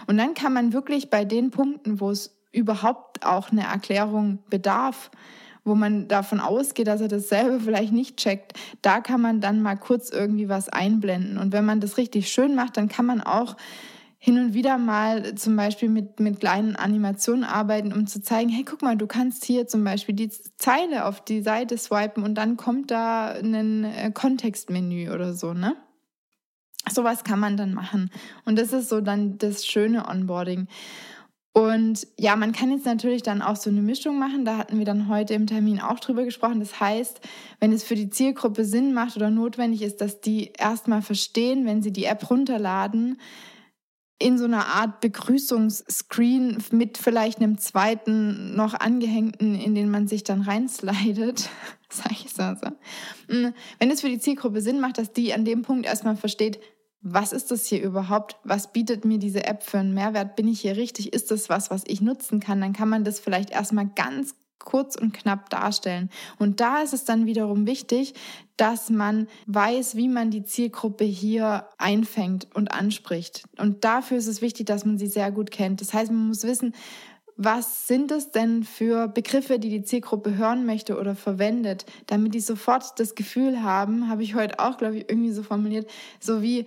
Und 0.08 0.18
dann 0.18 0.34
kann 0.34 0.54
man 0.54 0.74
wirklich 0.74 1.10
bei 1.10 1.26
den 1.26 1.52
Punkten, 1.52 2.00
wo 2.00 2.10
es 2.10 2.36
überhaupt 2.52 3.26
auch 3.26 3.52
eine 3.52 3.64
Erklärung 3.64 4.40
bedarf, 4.50 5.12
wo 5.66 5.76
man 5.76 6.08
davon 6.08 6.40
ausgeht, 6.40 6.88
dass 6.88 7.02
er 7.02 7.08
dasselbe 7.08 7.60
vielleicht 7.60 7.92
nicht 7.92 8.18
checkt, 8.18 8.54
da 8.82 9.02
kann 9.02 9.20
man 9.20 9.42
dann 9.42 9.62
mal 9.62 9.76
kurz 9.76 10.10
irgendwie 10.10 10.48
was 10.48 10.70
einblenden. 10.70 11.38
Und 11.38 11.52
wenn 11.52 11.66
man 11.66 11.82
das 11.82 11.98
richtig 11.98 12.30
schön 12.30 12.56
macht, 12.56 12.78
dann 12.78 12.88
kann 12.88 13.06
man 13.06 13.22
auch 13.22 13.58
hin 14.26 14.40
und 14.40 14.56
wieder 14.56 14.80
mal 14.80 15.36
zum 15.36 15.56
Beispiel 15.56 15.88
mit, 15.88 16.20
mit 16.20 16.40
kleinen 16.40 16.76
Animationen 16.76 17.44
arbeiten, 17.44 17.94
um 17.94 18.08
zu 18.08 18.24
zeigen, 18.24 18.50
hey, 18.50 18.64
guck 18.64 18.82
mal, 18.82 18.98
du 18.98 19.06
kannst 19.06 19.46
hier 19.46 19.68
zum 19.68 19.84
Beispiel 19.84 20.16
die 20.16 20.32
Zeile 20.58 21.06
auf 21.06 21.24
die 21.24 21.44
Seite 21.44 21.78
swipen 21.78 22.24
und 22.24 22.34
dann 22.34 22.58
kommt 22.58 22.90
da 22.90 23.28
ein 23.28 23.84
äh, 23.84 24.10
Kontextmenü 24.12 25.12
oder 25.12 25.36
so, 25.36 25.54
ne? 25.54 25.76
Sowas 26.92 27.24
kann 27.24 27.40
man 27.40 27.56
dann 27.56 27.76
machen. 27.76 28.10
Und 28.46 28.58
das 28.58 28.74
ist 28.74 28.90
so 28.90 29.00
dann 29.00 29.38
das 29.38 29.64
schöne 29.64 30.08
Onboarding. 30.08 30.70
Und 31.54 32.08
ja, 32.18 32.36
man 32.36 32.52
kann 32.52 32.72
jetzt 32.72 32.88
natürlich 32.88 33.22
dann 33.22 33.44
auch 33.44 33.58
so 33.58 33.70
eine 33.70 33.84
Mischung 33.84 34.18
machen. 34.18 34.44
Da 34.44 34.58
hatten 34.58 34.80
wir 34.80 34.86
dann 34.86 35.08
heute 35.08 35.36
im 35.36 35.46
Termin 35.46 35.80
auch 35.80 36.00
drüber 36.00 36.26
gesprochen. 36.26 36.60
Das 36.60 36.80
heißt, 36.80 37.22
wenn 37.60 37.72
es 37.72 37.84
für 37.84 37.94
die 37.94 38.10
Zielgruppe 38.10 38.66
Sinn 38.66 38.92
macht 38.92 39.18
oder 39.18 39.30
notwendig 39.30 39.84
ist, 39.84 40.02
dass 40.02 40.20
die 40.20 40.52
erstmal 40.58 41.04
verstehen, 41.04 41.68
wenn 41.68 41.84
sie 41.84 41.94
die 41.94 42.06
App 42.06 42.28
runterladen, 42.32 43.20
in 44.18 44.38
so 44.38 44.46
einer 44.46 44.68
Art 44.68 45.02
Begrüßungsscreen 45.02 46.64
mit 46.72 46.98
vielleicht 46.98 47.40
einem 47.40 47.58
zweiten 47.58 48.56
noch 48.56 48.74
angehängten, 48.74 49.56
in 49.56 49.76
den 49.76 49.90
man 49.90 50.08
sich 50.08 50.24
dann 50.24 50.42
reinslidet, 50.42 51.50
sag 51.90 52.12
ich 52.12 52.32
so. 52.32 52.44
Mm, 52.44 53.54
wenn 53.80 53.92
es 53.92 54.02
für 54.02 54.10
die 54.10 54.20
Zielgruppe 54.20 54.62
Sinn 54.62 54.80
macht, 54.80 54.98
dass 54.98 55.12
die 55.12 55.34
an 55.34 55.44
dem 55.44 55.64
Punkt 55.64 55.86
erstmal 55.86 56.16
versteht, 56.16 56.60
was 57.08 57.34
ist 57.34 57.52
das 57.52 57.68
hier 57.68 57.84
überhaupt? 57.84 58.38
Was 58.44 58.74
bietet 58.74 59.06
mir 59.06 59.20
diese 59.20 59.46
App 59.46 59.62
für 59.62 59.78
einen 59.78 59.94
Mehrwert? 59.94 60.36
Bin 60.36 60.48
ich 60.48 60.62
hier 60.62 60.76
richtig? 60.76 61.14
Ist 61.14 61.30
das 61.30 61.50
was, 61.50 61.70
was 61.70 61.84
ich 61.86 62.02
nutzen 62.02 62.40
kann? 62.40 62.62
Dann 62.62 62.74
kann 62.74 62.90
man 62.90 63.04
das 63.04 63.20
vielleicht 63.20 63.52
erstmal 63.52 63.88
ganz 63.88 64.34
kurz 64.60 64.96
und 64.96 65.14
knapp 65.14 65.50
darstellen. 65.50 66.10
Und 66.40 66.60
da 66.60 66.82
ist 66.82 66.94
es 66.94 67.06
dann 67.06 67.26
wiederum 67.26 67.68
wichtig, 67.68 68.14
dass 68.58 68.90
man 68.90 69.28
weiß, 69.48 69.96
wie 69.96 70.08
man 70.08 70.32
die 70.32 70.44
Zielgruppe 70.44 71.04
hier 71.04 71.68
einfängt 71.78 72.48
und 72.54 72.72
anspricht. 72.72 73.44
Und 73.58 73.84
dafür 73.84 74.18
ist 74.18 74.28
es 74.28 74.42
wichtig, 74.42 74.66
dass 74.66 74.86
man 74.86 74.98
sie 74.98 75.08
sehr 75.08 75.32
gut 75.32 75.52
kennt. 75.52 75.82
Das 75.82 75.94
heißt, 75.94 76.12
man 76.12 76.28
muss 76.28 76.44
wissen, 76.44 76.74
was 77.38 77.88
sind 77.88 78.12
es 78.12 78.32
denn 78.32 78.64
für 78.64 79.10
Begriffe, 79.10 79.60
die 79.60 79.70
die 79.70 79.84
Zielgruppe 79.84 80.38
hören 80.38 80.66
möchte 80.66 80.98
oder 80.98 81.16
verwendet, 81.16 81.86
damit 82.08 82.34
die 82.34 82.40
sofort 82.40 82.98
das 82.98 83.14
Gefühl 83.14 83.62
haben, 83.62 84.08
habe 84.08 84.24
ich 84.24 84.36
heute 84.36 84.60
auch, 84.60 84.78
glaube 84.78 84.98
ich, 84.98 85.10
irgendwie 85.10 85.32
so 85.32 85.44
formuliert, 85.44 85.90
so 86.22 86.42
wie, 86.42 86.66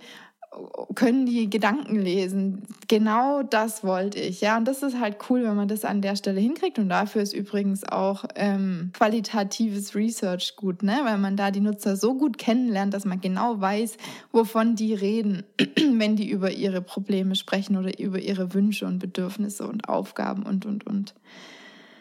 können 0.95 1.25
die 1.25 1.49
Gedanken 1.49 1.99
lesen. 1.99 2.63
Genau 2.87 3.43
das 3.43 3.83
wollte 3.83 4.19
ich. 4.19 4.41
Ja, 4.41 4.57
und 4.57 4.67
das 4.67 4.81
ist 4.81 4.99
halt 4.99 5.17
cool, 5.29 5.43
wenn 5.43 5.55
man 5.55 5.67
das 5.67 5.85
an 5.85 6.01
der 6.01 6.15
Stelle 6.15 6.41
hinkriegt. 6.41 6.79
Und 6.79 6.89
dafür 6.89 7.21
ist 7.21 7.33
übrigens 7.33 7.83
auch 7.83 8.25
ähm, 8.35 8.91
qualitatives 8.93 9.95
Research 9.95 10.55
gut, 10.55 10.81
ne? 10.81 10.99
weil 11.03 11.17
man 11.17 11.37
da 11.37 11.51
die 11.51 11.59
Nutzer 11.59 11.95
so 11.95 12.15
gut 12.15 12.37
kennenlernt, 12.37 12.93
dass 12.93 13.05
man 13.05 13.21
genau 13.21 13.61
weiß, 13.61 13.97
wovon 14.31 14.75
die 14.75 14.93
reden, 14.93 15.43
wenn 15.77 16.15
die 16.15 16.29
über 16.29 16.51
ihre 16.51 16.81
Probleme 16.81 17.35
sprechen 17.35 17.77
oder 17.77 17.99
über 17.99 18.19
ihre 18.19 18.53
Wünsche 18.53 18.85
und 18.85 18.99
Bedürfnisse 18.99 19.67
und 19.67 19.87
Aufgaben 19.87 20.43
und, 20.43 20.65
und, 20.65 20.87
und. 20.87 21.13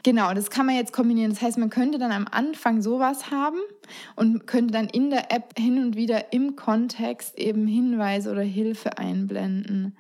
Genau, 0.09 0.33
das 0.33 0.49
kann 0.49 0.64
man 0.64 0.75
jetzt 0.75 0.94
kombinieren. 0.94 1.33
Das 1.33 1.42
heißt, 1.42 1.59
man 1.59 1.68
könnte 1.68 1.99
dann 1.99 2.12
am 2.12 2.27
Anfang 2.31 2.81
sowas 2.81 3.31
haben 3.31 3.59
und 4.16 4.47
könnte 4.47 4.73
dann 4.73 4.88
in 4.88 5.11
der 5.11 5.31
App 5.31 5.53
hin 5.59 5.77
und 5.77 5.97
wieder 5.97 6.33
im 6.33 6.57
Kontext 6.57 7.38
eben 7.38 7.66
Hinweise 7.66 8.33
oder 8.33 8.40
Hilfe 8.40 8.97
einblenden. 8.97 9.99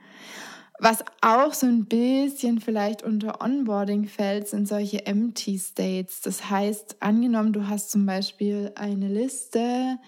Was 0.78 1.04
auch 1.20 1.52
so 1.52 1.66
ein 1.66 1.84
bisschen 1.84 2.58
vielleicht 2.58 3.02
unter 3.02 3.42
Onboarding 3.42 4.08
fällt, 4.08 4.48
sind 4.48 4.66
solche 4.66 5.04
Empty 5.04 5.58
States. 5.58 6.22
Das 6.22 6.48
heißt, 6.48 6.96
angenommen, 7.00 7.52
du 7.52 7.68
hast 7.68 7.90
zum 7.90 8.06
Beispiel 8.06 8.72
eine 8.76 9.08
Liste 9.08 9.98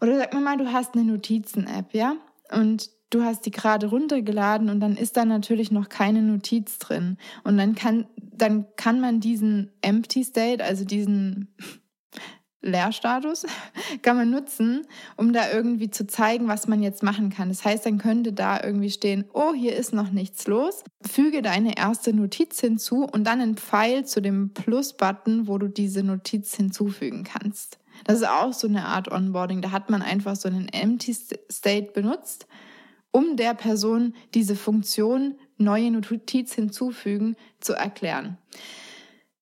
oder 0.00 0.16
sag 0.16 0.32
mal, 0.34 0.58
du 0.58 0.72
hast 0.72 0.94
eine 0.94 1.02
Notizen-App, 1.02 1.92
ja? 1.92 2.14
Und 2.50 2.90
du 3.10 3.22
hast 3.22 3.46
die 3.46 3.50
gerade 3.50 3.86
runtergeladen 3.86 4.68
und 4.68 4.80
dann 4.80 4.96
ist 4.96 5.16
da 5.16 5.24
natürlich 5.24 5.70
noch 5.70 5.88
keine 5.88 6.22
Notiz 6.22 6.78
drin. 6.78 7.16
Und 7.44 7.56
dann 7.56 7.74
kann, 7.74 8.06
dann 8.16 8.66
kann 8.76 9.00
man 9.00 9.20
diesen 9.20 9.70
Empty 9.82 10.24
State, 10.24 10.64
also 10.64 10.84
diesen 10.84 11.54
Leerstatus, 12.60 13.46
kann 14.02 14.16
man 14.16 14.30
nutzen, 14.30 14.86
um 15.16 15.32
da 15.32 15.50
irgendwie 15.52 15.90
zu 15.90 16.06
zeigen, 16.06 16.48
was 16.48 16.66
man 16.66 16.82
jetzt 16.82 17.02
machen 17.02 17.30
kann. 17.30 17.48
Das 17.48 17.64
heißt, 17.64 17.86
dann 17.86 17.98
könnte 17.98 18.32
da 18.32 18.62
irgendwie 18.62 18.90
stehen, 18.90 19.26
oh, 19.32 19.52
hier 19.54 19.76
ist 19.76 19.92
noch 19.92 20.10
nichts 20.10 20.46
los. 20.46 20.82
Füge 21.06 21.42
deine 21.42 21.76
erste 21.76 22.14
Notiz 22.14 22.60
hinzu 22.60 23.04
und 23.04 23.24
dann 23.24 23.40
einen 23.40 23.56
Pfeil 23.56 24.06
zu 24.06 24.20
dem 24.20 24.52
Plus-Button, 24.54 25.46
wo 25.46 25.58
du 25.58 25.68
diese 25.68 26.02
Notiz 26.02 26.54
hinzufügen 26.54 27.24
kannst. 27.24 27.78
Das 28.04 28.16
ist 28.16 28.28
auch 28.28 28.52
so 28.52 28.66
eine 28.66 28.84
Art 28.86 29.10
Onboarding. 29.10 29.62
Da 29.62 29.70
hat 29.70 29.90
man 29.90 30.02
einfach 30.02 30.36
so 30.36 30.48
einen 30.48 30.68
Empty 30.68 31.14
State 31.14 31.92
benutzt 31.92 32.46
um 33.14 33.36
der 33.36 33.54
Person 33.54 34.12
diese 34.34 34.56
Funktion 34.56 35.36
neue 35.56 35.92
Notiz 35.92 36.52
hinzufügen 36.52 37.36
zu 37.60 37.72
erklären. 37.72 38.38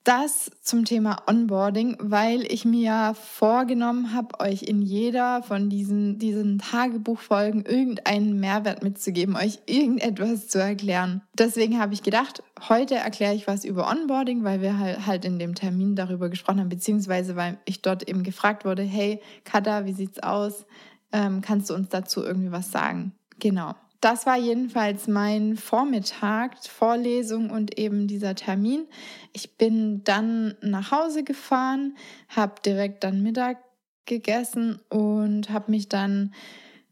Das 0.05 0.51
zum 0.63 0.85
Thema 0.85 1.23
Onboarding, 1.29 1.97
weil 2.01 2.43
ich 2.53 2.65
mir 2.65 3.15
vorgenommen 3.15 4.13
habe, 4.13 4.41
euch 4.41 4.65
in 4.65 4.83
jeder 4.83 5.45
von 5.45 5.71
diesen, 5.71 6.19
diesen 6.19 6.59
Tagebuchfolgen 6.59 7.65
irgendeinen 7.65 8.41
Mehrwert 8.41 8.83
mitzugeben, 8.83 9.37
euch 9.37 9.61
irgendetwas 9.67 10.49
zu 10.49 10.59
erklären. 10.59 11.23
Deswegen 11.39 11.79
habe 11.79 11.95
ich 11.95 12.03
gedacht, 12.03 12.43
heute 12.69 12.97
erkläre 12.97 13.35
ich 13.35 13.47
was 13.47 13.65
über 13.65 13.89
Onboarding, 13.89 14.43
weil 14.43 14.61
wir 14.61 15.07
halt 15.07 15.25
in 15.25 15.39
dem 15.39 15.55
Termin 15.55 15.95
darüber 15.95 16.29
gesprochen 16.31 16.59
haben, 16.59 16.69
beziehungsweise 16.69 17.37
weil 17.37 17.59
ich 17.65 17.81
dort 17.81 18.09
eben 18.09 18.25
gefragt 18.25 18.65
wurde, 18.65 18.83
hey 18.83 19.21
Kada, 19.45 19.87
wie 19.87 19.93
sieht's 19.93 20.21
aus? 20.21 20.67
Ähm, 21.13 21.43
kannst 21.43 21.71
du 21.71 21.75
uns 21.75 21.91
dazu 21.91 22.25
irgendwie 22.25 22.51
was 22.51 22.73
sagen? 22.73 23.13
Genau. 23.39 23.75
Das 24.03 24.27
war 24.27 24.37
jedenfalls 24.37 25.07
mein 25.07 25.57
Vormittag, 25.57 26.57
Vorlesung 26.67 27.51
und 27.51 27.79
eben 27.79 28.09
dieser 28.09 28.35
Termin. 28.35 28.89
Ich 29.33 29.57
bin 29.57 30.03
dann 30.03 30.57
nach 30.61 30.91
Hause 30.91 31.23
gefahren, 31.23 31.97
habe 32.29 32.55
direkt 32.67 33.05
dann 33.05 33.23
Mittag 33.23 33.59
gegessen 34.05 34.81
und 34.89 35.51
habe 35.51 35.71
mich 35.71 35.89
dann 35.89 36.35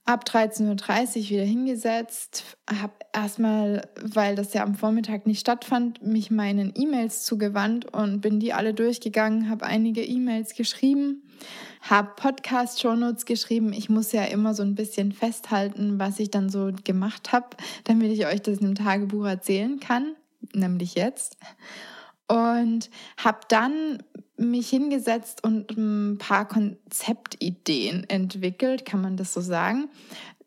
ab 0.04 0.22
13.30 0.24 0.68
Uhr 1.24 1.30
wieder 1.30 1.42
hingesetzt, 1.42 2.56
habe 2.72 2.92
erstmal, 3.12 3.88
weil 4.00 4.36
das 4.36 4.54
ja 4.54 4.62
am 4.62 4.76
Vormittag 4.76 5.26
nicht 5.26 5.40
stattfand, 5.40 6.06
mich 6.06 6.30
meinen 6.30 6.72
E-Mails 6.76 7.24
zugewandt 7.24 7.92
und 7.92 8.20
bin 8.20 8.38
die 8.38 8.52
alle 8.52 8.72
durchgegangen, 8.72 9.50
habe 9.50 9.66
einige 9.66 10.04
E-Mails 10.04 10.54
geschrieben 10.54 11.24
habe 11.80 12.12
Podcast-Shownotes 12.16 13.24
geschrieben. 13.24 13.72
Ich 13.72 13.88
muss 13.88 14.12
ja 14.12 14.24
immer 14.24 14.54
so 14.54 14.62
ein 14.62 14.74
bisschen 14.74 15.12
festhalten, 15.12 15.98
was 15.98 16.20
ich 16.20 16.30
dann 16.30 16.50
so 16.50 16.70
gemacht 16.84 17.32
habe, 17.32 17.56
damit 17.84 18.12
ich 18.12 18.26
euch 18.26 18.42
das 18.42 18.58
in 18.58 18.66
einem 18.66 18.74
Tagebuch 18.74 19.26
erzählen 19.26 19.80
kann, 19.80 20.14
nämlich 20.52 20.94
jetzt. 20.94 21.36
Und 22.28 22.90
habe 23.16 23.40
dann 23.48 23.98
mich 24.36 24.70
hingesetzt 24.70 25.44
und 25.44 25.76
ein 25.76 26.18
paar 26.18 26.48
Konzeptideen 26.48 28.08
entwickelt, 28.08 28.84
kann 28.84 29.02
man 29.02 29.16
das 29.16 29.34
so 29.34 29.40
sagen. 29.40 29.88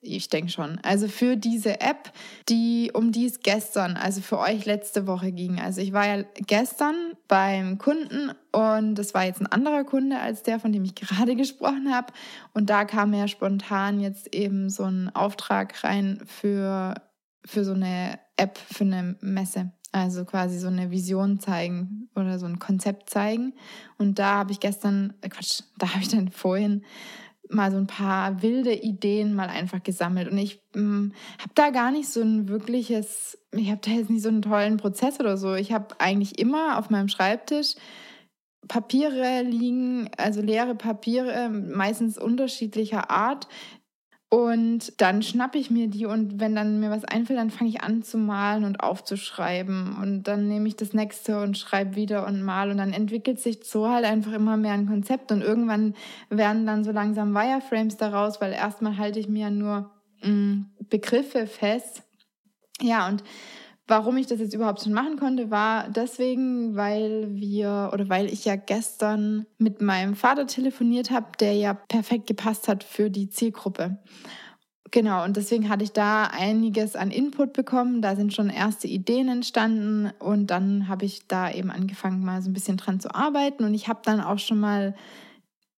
Ich 0.06 0.28
denke 0.28 0.52
schon. 0.52 0.80
Also 0.84 1.08
für 1.08 1.38
diese 1.38 1.80
App, 1.80 2.12
die 2.50 2.92
um 2.94 3.14
die 3.14 3.26
es 3.26 3.40
gestern, 3.40 3.96
also 3.96 4.20
für 4.20 4.38
euch 4.38 4.66
letzte 4.66 5.08
Woche 5.08 5.32
ging. 5.32 5.62
Also 5.62 5.80
ich 5.80 5.94
war 5.94 6.06
ja 6.06 6.26
gestern 6.46 6.96
beim 7.30 7.78
Kunden 7.78 8.32
und 8.52 8.96
das 8.96 9.14
war 9.14 9.24
jetzt 9.24 9.40
ein 9.40 9.48
anderer 9.48 9.86
Kunde 9.86 10.20
als 10.20 10.44
der, 10.44 10.60
von 10.60 10.74
dem 10.74 10.84
ich 10.84 10.96
gerade 10.96 11.36
gesprochen 11.38 11.94
habe. 11.94 12.12
Und 12.54 12.70
da 12.70 12.84
kam 12.84 13.14
ja 13.14 13.30
spontan 13.30 14.02
jetzt 14.02 14.36
eben 14.36 14.70
so 14.70 14.84
ein 14.84 15.10
Auftrag 15.16 15.86
rein 15.86 16.22
für, 16.26 16.96
für 17.46 17.64
so 17.64 17.74
eine 17.74 18.20
App, 18.36 18.58
für 18.58 18.84
eine 18.84 19.16
Messe. 19.22 19.72
Also 19.94 20.26
quasi 20.26 20.58
so 20.58 20.68
eine 20.68 20.92
Vision 20.92 21.40
zeigen 21.40 22.10
oder 22.16 22.40
so 22.40 22.46
ein 22.46 22.60
Konzept 22.60 23.10
zeigen. 23.10 23.54
Und 23.98 24.20
da 24.20 24.40
habe 24.40 24.52
ich 24.52 24.60
gestern, 24.60 25.14
äh, 25.22 25.30
Quatsch, 25.30 25.62
da 25.78 25.88
habe 25.88 26.02
ich 26.02 26.10
dann 26.10 26.30
vorhin 26.30 26.84
mal 27.54 27.72
so 27.72 27.78
ein 27.78 27.88
paar 27.88 28.42
wilde 28.42 28.74
Ideen 28.74 29.34
mal 29.34 29.50
einfach 29.50 29.84
gesammelt. 29.84 30.32
Und 30.32 30.38
ich 30.38 30.60
hm, 30.74 31.14
habe 31.40 31.52
da 31.56 31.70
gar 31.70 31.92
nicht 31.92 32.10
so 32.10 32.22
ein 32.22 32.48
wirkliches, 32.48 33.38
ich 33.52 33.70
habe 33.70 33.82
da 33.84 33.92
jetzt 33.92 34.10
nicht 34.10 34.24
so 34.24 34.30
einen 34.30 34.42
tollen 34.42 34.78
Prozess 34.78 35.20
oder 35.20 35.38
so. 35.38 35.54
Ich 35.54 35.72
habe 35.72 36.00
eigentlich 36.00 36.40
immer 36.40 36.78
auf 36.78 36.90
meinem 36.90 37.10
Schreibtisch 37.10 37.76
Papiere 38.68 39.42
liegen, 39.42 40.10
also 40.18 40.42
leere 40.42 40.76
Papiere, 40.76 41.50
meistens 41.50 42.18
unterschiedlicher 42.18 43.10
Art, 43.10 43.48
und 44.34 45.00
dann 45.00 45.22
schnappe 45.22 45.60
ich 45.60 45.70
mir 45.70 45.88
die 45.88 46.08
und 46.08 46.40
wenn 46.40 46.56
dann 46.56 46.80
mir 46.80 46.90
was 46.90 47.06
einfällt, 47.06 47.38
dann 47.38 47.52
fange 47.52 47.70
ich 47.70 47.84
an 47.84 48.02
zu 48.02 48.18
malen 48.18 48.64
und 48.64 48.80
aufzuschreiben. 48.80 49.96
Und 50.02 50.24
dann 50.24 50.48
nehme 50.48 50.68
ich 50.68 50.76
das 50.76 50.94
nächste 50.94 51.40
und 51.40 51.56
schreibe 51.56 51.96
wieder 51.96 52.26
und 52.26 52.42
mal. 52.42 52.72
Und 52.72 52.78
dann 52.78 52.94
entwickelt 52.94 53.40
sich 53.40 53.60
so 53.64 53.88
halt 53.88 54.06
einfach 54.06 54.32
immer 54.32 54.58
mehr 54.58 54.74
ein 54.74 54.88
Konzept. 54.88 55.32
Und 55.32 55.44
irgendwann 55.44 55.94
werden 56.32 56.66
dann 56.66 56.84
so 56.84 56.92
langsam 56.92 57.34
Wireframes 57.34 57.98
daraus, 57.98 58.42
weil 58.42 58.54
erstmal 58.54 58.98
halte 58.98 59.20
ich 59.20 59.30
mir 59.30 59.52
nur 59.52 59.92
mh, 60.24 60.32
mm, 60.32 60.72
Begriffe 60.90 61.46
fest. 61.46 62.02
Ja, 62.82 63.08
und 63.08 63.24
Warum 63.86 64.16
ich 64.16 64.28
das 64.28 64.40
jetzt 64.40 64.54
überhaupt 64.54 64.82
schon 64.82 64.94
machen 64.94 65.18
konnte, 65.18 65.52
war 65.52 65.90
deswegen, 65.90 66.76
weil 66.78 67.28
wir 67.36 67.92
oder 67.94 68.08
weil 68.08 68.28
ich 68.28 68.46
ja 68.46 68.56
gestern 68.56 69.46
mit 69.58 69.82
meinem 69.82 70.16
Vater 70.16 70.48
telefoniert 70.48 71.12
habe, 71.12 71.28
der 71.40 71.54
ja 71.54 71.74
perfekt 71.74 72.28
gepasst 72.28 72.70
hat 72.70 72.86
für 72.86 73.10
die 73.10 73.30
Zielgruppe. 73.30 73.98
Genau, 74.94 75.24
und 75.26 75.36
deswegen 75.36 75.70
hatte 75.70 75.84
ich 75.84 75.92
da 75.92 76.26
einiges 76.26 76.96
an 76.96 77.10
Input 77.12 77.52
bekommen. 77.52 78.02
Da 78.02 78.16
sind 78.16 78.34
schon 78.34 78.50
erste 78.50 78.88
Ideen 78.88 79.28
entstanden 79.28 80.12
und 80.20 80.48
dann 80.48 80.88
habe 80.88 81.04
ich 81.04 81.28
da 81.28 81.52
eben 81.52 81.72
angefangen, 81.72 82.24
mal 82.24 82.42
so 82.42 82.50
ein 82.50 82.54
bisschen 82.54 82.78
dran 82.78 83.00
zu 83.00 83.14
arbeiten. 83.14 83.64
Und 83.64 83.74
ich 83.74 83.88
habe 83.88 84.02
dann 84.04 84.22
auch 84.22 84.40
schon 84.40 84.60
mal 84.60 84.96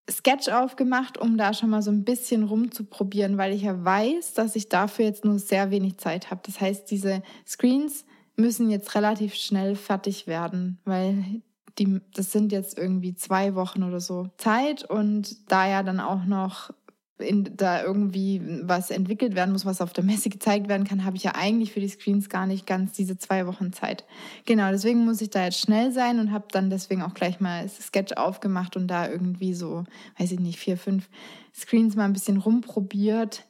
Sketch 0.10 0.50
aufgemacht, 0.50 1.18
um 1.18 1.38
da 1.38 1.54
schon 1.54 1.72
mal 1.72 1.82
so 1.82 1.91
ein 1.91 2.04
bisschen 2.04 2.44
rumzuprobieren, 2.44 3.38
weil 3.38 3.54
ich 3.54 3.63
ja 3.63 3.84
weiß, 3.84 4.34
dass 4.34 4.56
ich 4.56 4.70
dafür 4.70 5.06
jetzt 5.06 5.26
nur 5.26 5.39
sehr 5.39 5.72
wenig 5.72 5.98
Zeit 5.98 6.30
habe. 6.30 6.41
Das 6.46 6.62
heißt, 6.62 6.89
diese 6.91 7.24
Screens 7.48 8.06
müssen 8.36 8.70
jetzt 8.70 8.94
relativ 8.96 9.34
schnell 9.34 9.76
fertig 9.76 10.28
werden, 10.28 10.80
weil 10.86 11.41
die, 11.80 12.02
das 12.13 12.32
sind 12.32 12.52
jetzt 12.52 12.78
irgendwie 12.78 13.15
zwei 13.15 13.56
Wochen 13.56 13.84
oder 13.84 14.00
so 14.00 14.30
Zeit 14.38 14.84
und 14.84 15.52
da 15.52 15.68
ja 15.68 15.84
dann 15.84 16.00
auch 16.00 16.26
noch 16.26 16.72
in, 17.17 17.56
da 17.56 17.84
irgendwie 17.84 18.41
was 18.63 18.91
entwickelt 18.91 19.36
werden 19.36 19.51
muss, 19.51 19.65
was 19.65 19.82
auf 19.82 19.93
der 19.93 20.04
Messe 20.04 20.30
gezeigt 20.30 20.67
werden 20.67 20.86
kann, 20.86 21.06
habe 21.06 21.15
ich 21.15 21.23
ja 21.23 21.34
eigentlich 21.36 21.71
für 21.71 21.80
die 21.80 21.88
Screens 21.88 22.30
gar 22.30 22.45
nicht 22.45 22.67
ganz 22.67 22.91
diese 22.91 23.17
zwei 23.17 23.47
Wochen 23.47 23.71
Zeit. 23.71 24.06
Genau, 24.45 24.69
deswegen 24.71 25.06
muss 25.06 25.21
ich 25.21 25.30
da 25.30 25.45
jetzt 25.45 25.60
schnell 25.60 25.91
sein 25.91 26.19
und 26.19 26.32
habe 26.32 26.47
dann 26.51 26.69
deswegen 26.69 27.01
auch 27.01 27.13
gleich 27.13 27.39
mal 27.39 27.67
Sketch 27.69 28.13
aufgemacht 28.17 28.75
und 28.75 28.88
da 28.88 29.10
irgendwie 29.10 29.54
so, 29.54 29.86
weiß 30.17 30.34
ich 30.34 30.39
nicht, 30.39 30.60
vier, 30.60 30.78
fünf 30.78 31.10
Screens 31.54 31.95
mal 31.95 32.06
ein 32.06 32.13
bisschen 32.13 32.38
rumprobiert. 32.38 33.45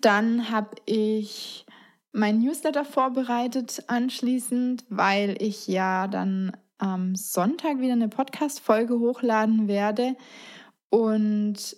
Dann 0.00 0.50
habe 0.50 0.76
ich 0.86 1.66
mein 2.12 2.38
Newsletter 2.38 2.84
vorbereitet 2.84 3.84
anschließend, 3.86 4.84
weil 4.88 5.36
ich 5.40 5.66
ja 5.68 6.08
dann 6.08 6.52
am 6.78 7.14
Sonntag 7.14 7.80
wieder 7.80 7.92
eine 7.92 8.08
Podcast-Folge 8.08 8.98
hochladen 8.98 9.68
werde. 9.68 10.16
Und 10.90 11.76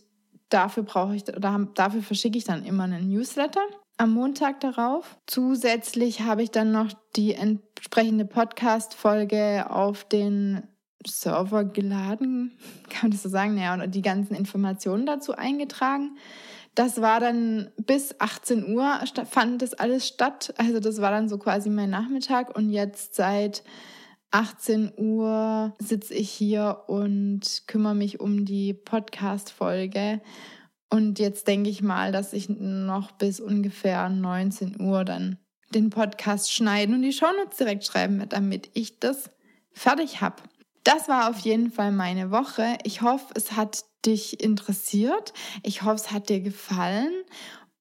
dafür 0.49 0.83
brauche 0.83 1.15
ich 1.17 1.27
oder 1.29 1.67
dafür 1.75 2.03
verschicke 2.03 2.39
ich 2.39 2.45
dann 2.45 2.65
immer 2.65 2.85
einen 2.85 3.09
Newsletter 3.09 3.63
am 3.99 4.13
Montag 4.13 4.61
darauf. 4.61 5.19
Zusätzlich 5.27 6.23
habe 6.23 6.43
ich 6.43 6.51
dann 6.51 6.73
noch 6.73 6.93
die 7.17 7.35
entsprechende 7.35 8.25
Podcast-Folge 8.25 9.71
auf 9.71 10.05
den 10.05 10.63
Server 11.07 11.65
geladen, 11.65 12.59
kann 12.91 13.03
man 13.03 13.11
das 13.13 13.23
so 13.23 13.29
sagen, 13.29 13.57
ja, 13.59 13.75
und 13.75 13.95
die 13.95 14.03
ganzen 14.03 14.35
Informationen 14.35 15.07
dazu 15.07 15.33
eingetragen. 15.33 16.17
Das 16.75 17.01
war 17.01 17.21
dann 17.21 17.71
bis 17.87 18.21
18 18.21 18.75
Uhr 18.75 19.01
fand 19.31 19.63
das 19.63 19.73
alles 19.73 20.07
statt. 20.07 20.53
Also 20.59 20.79
das 20.79 21.01
war 21.01 21.11
dann 21.11 21.29
so 21.29 21.39
quasi 21.39 21.71
mein 21.71 21.89
Nachmittag 21.89 22.55
und 22.55 22.69
jetzt 22.69 23.15
seit 23.15 23.63
18 24.37 24.93
Uhr 24.99 25.75
sitze 25.79 26.13
ich 26.13 26.31
hier 26.31 26.83
und 26.89 27.63
kümmere 27.67 27.95
mich 27.95 28.21
um 28.21 28.45
die 28.45 28.75
Podcast-Folge. 28.75 30.21
Und 30.91 31.19
jetzt 31.19 31.49
denke 31.49 31.71
ich 31.71 31.81
mal, 31.81 32.13
dass 32.13 32.35
ich 32.35 32.51
noch 32.51 33.13
bis 33.13 33.41
ungefähr 33.41 34.11
19 34.11 34.79
Uhr 34.79 35.07
dann 35.07 35.39
den 35.71 35.89
Podcast 35.89 36.53
schneiden 36.53 36.95
und 36.95 37.01
die 37.01 37.15
Shownotes 37.15 37.57
direkt 37.57 37.87
schreiben 37.87 38.19
werde, 38.19 38.37
damit 38.37 38.69
ich 38.75 39.01
das 39.01 39.31
fertig 39.73 40.21
habe. 40.21 40.43
Das 40.85 41.09
war 41.09 41.31
auf 41.31 41.39
jeden 41.39 41.71
Fall 41.71 41.91
meine 41.91 42.31
Woche. 42.31 42.77
Ich 42.85 43.01
hoffe, 43.01 43.33
es 43.37 43.53
hat 43.53 43.87
dich 44.05 44.43
interessiert. 44.45 45.33
Ich 45.63 45.81
hoffe, 45.81 45.95
es 45.95 46.11
hat 46.13 46.29
dir 46.29 46.41
gefallen. 46.41 47.11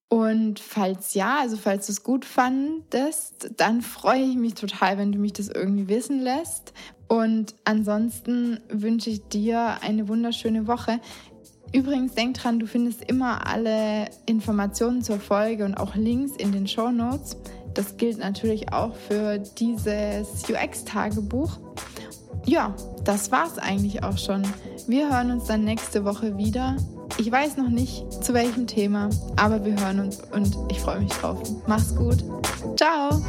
Und 0.08 0.60
falls 0.60 1.14
ja, 1.14 1.40
also 1.40 1.58
falls 1.58 1.88
du 1.88 1.92
es 1.92 2.04
gut 2.04 2.26
fandest, 2.26 3.50
dann 3.58 3.82
freue 3.82 4.22
ich 4.22 4.36
mich 4.36 4.54
total, 4.54 4.98
wenn 4.98 5.12
du 5.12 5.20
mich 5.20 5.34
das 5.34 5.50
irgendwie 5.50 5.88
wissen 5.88 6.22
lässt. 6.22 6.74
Und 7.08 7.56
ansonsten 7.66 8.60
wünsche 8.70 9.10
ich 9.10 9.28
dir 9.28 9.78
eine 9.82 10.08
wunderschöne 10.08 10.68
Woche. 10.68 11.00
Übrigens, 11.74 12.14
denk 12.14 12.36
dran, 12.36 12.60
du 12.60 12.68
findest 12.68 13.04
immer 13.04 13.48
alle 13.48 14.08
Informationen 14.26 15.02
zur 15.02 15.20
Folge 15.20 15.66
und 15.66 15.76
auch 15.76 15.96
Links 15.96 16.34
in 16.38 16.52
den 16.52 16.68
Show 16.68 16.92
Notes. 16.92 17.36
Das 17.74 17.98
gilt 17.98 18.20
natürlich 18.20 18.72
auch 18.72 18.96
für 18.96 19.40
dieses 19.40 20.44
UX-Tagebuch. 20.50 21.60
Ja, 22.46 22.74
das 23.04 23.32
war's 23.32 23.58
eigentlich 23.58 24.04
auch 24.04 24.18
schon. 24.18 24.44
Wir 24.88 25.10
hören 25.10 25.32
uns 25.32 25.46
dann 25.46 25.64
nächste 25.64 26.06
Woche 26.06 26.38
wieder. 26.38 26.78
Ich 27.18 27.32
weiß 27.32 27.56
noch 27.56 27.70
nicht 27.70 28.24
zu 28.24 28.34
welchem 28.34 28.68
Thema, 28.68 29.10
aber 29.38 29.64
wir 29.64 29.80
hören 29.80 30.02
uns 30.02 30.22
und 30.32 30.58
ich 30.70 30.80
freue 30.80 31.00
mich 31.00 31.14
drauf. 31.14 31.42
Mach's 31.66 31.96
gut. 31.96 32.18
Ciao. 32.76 33.22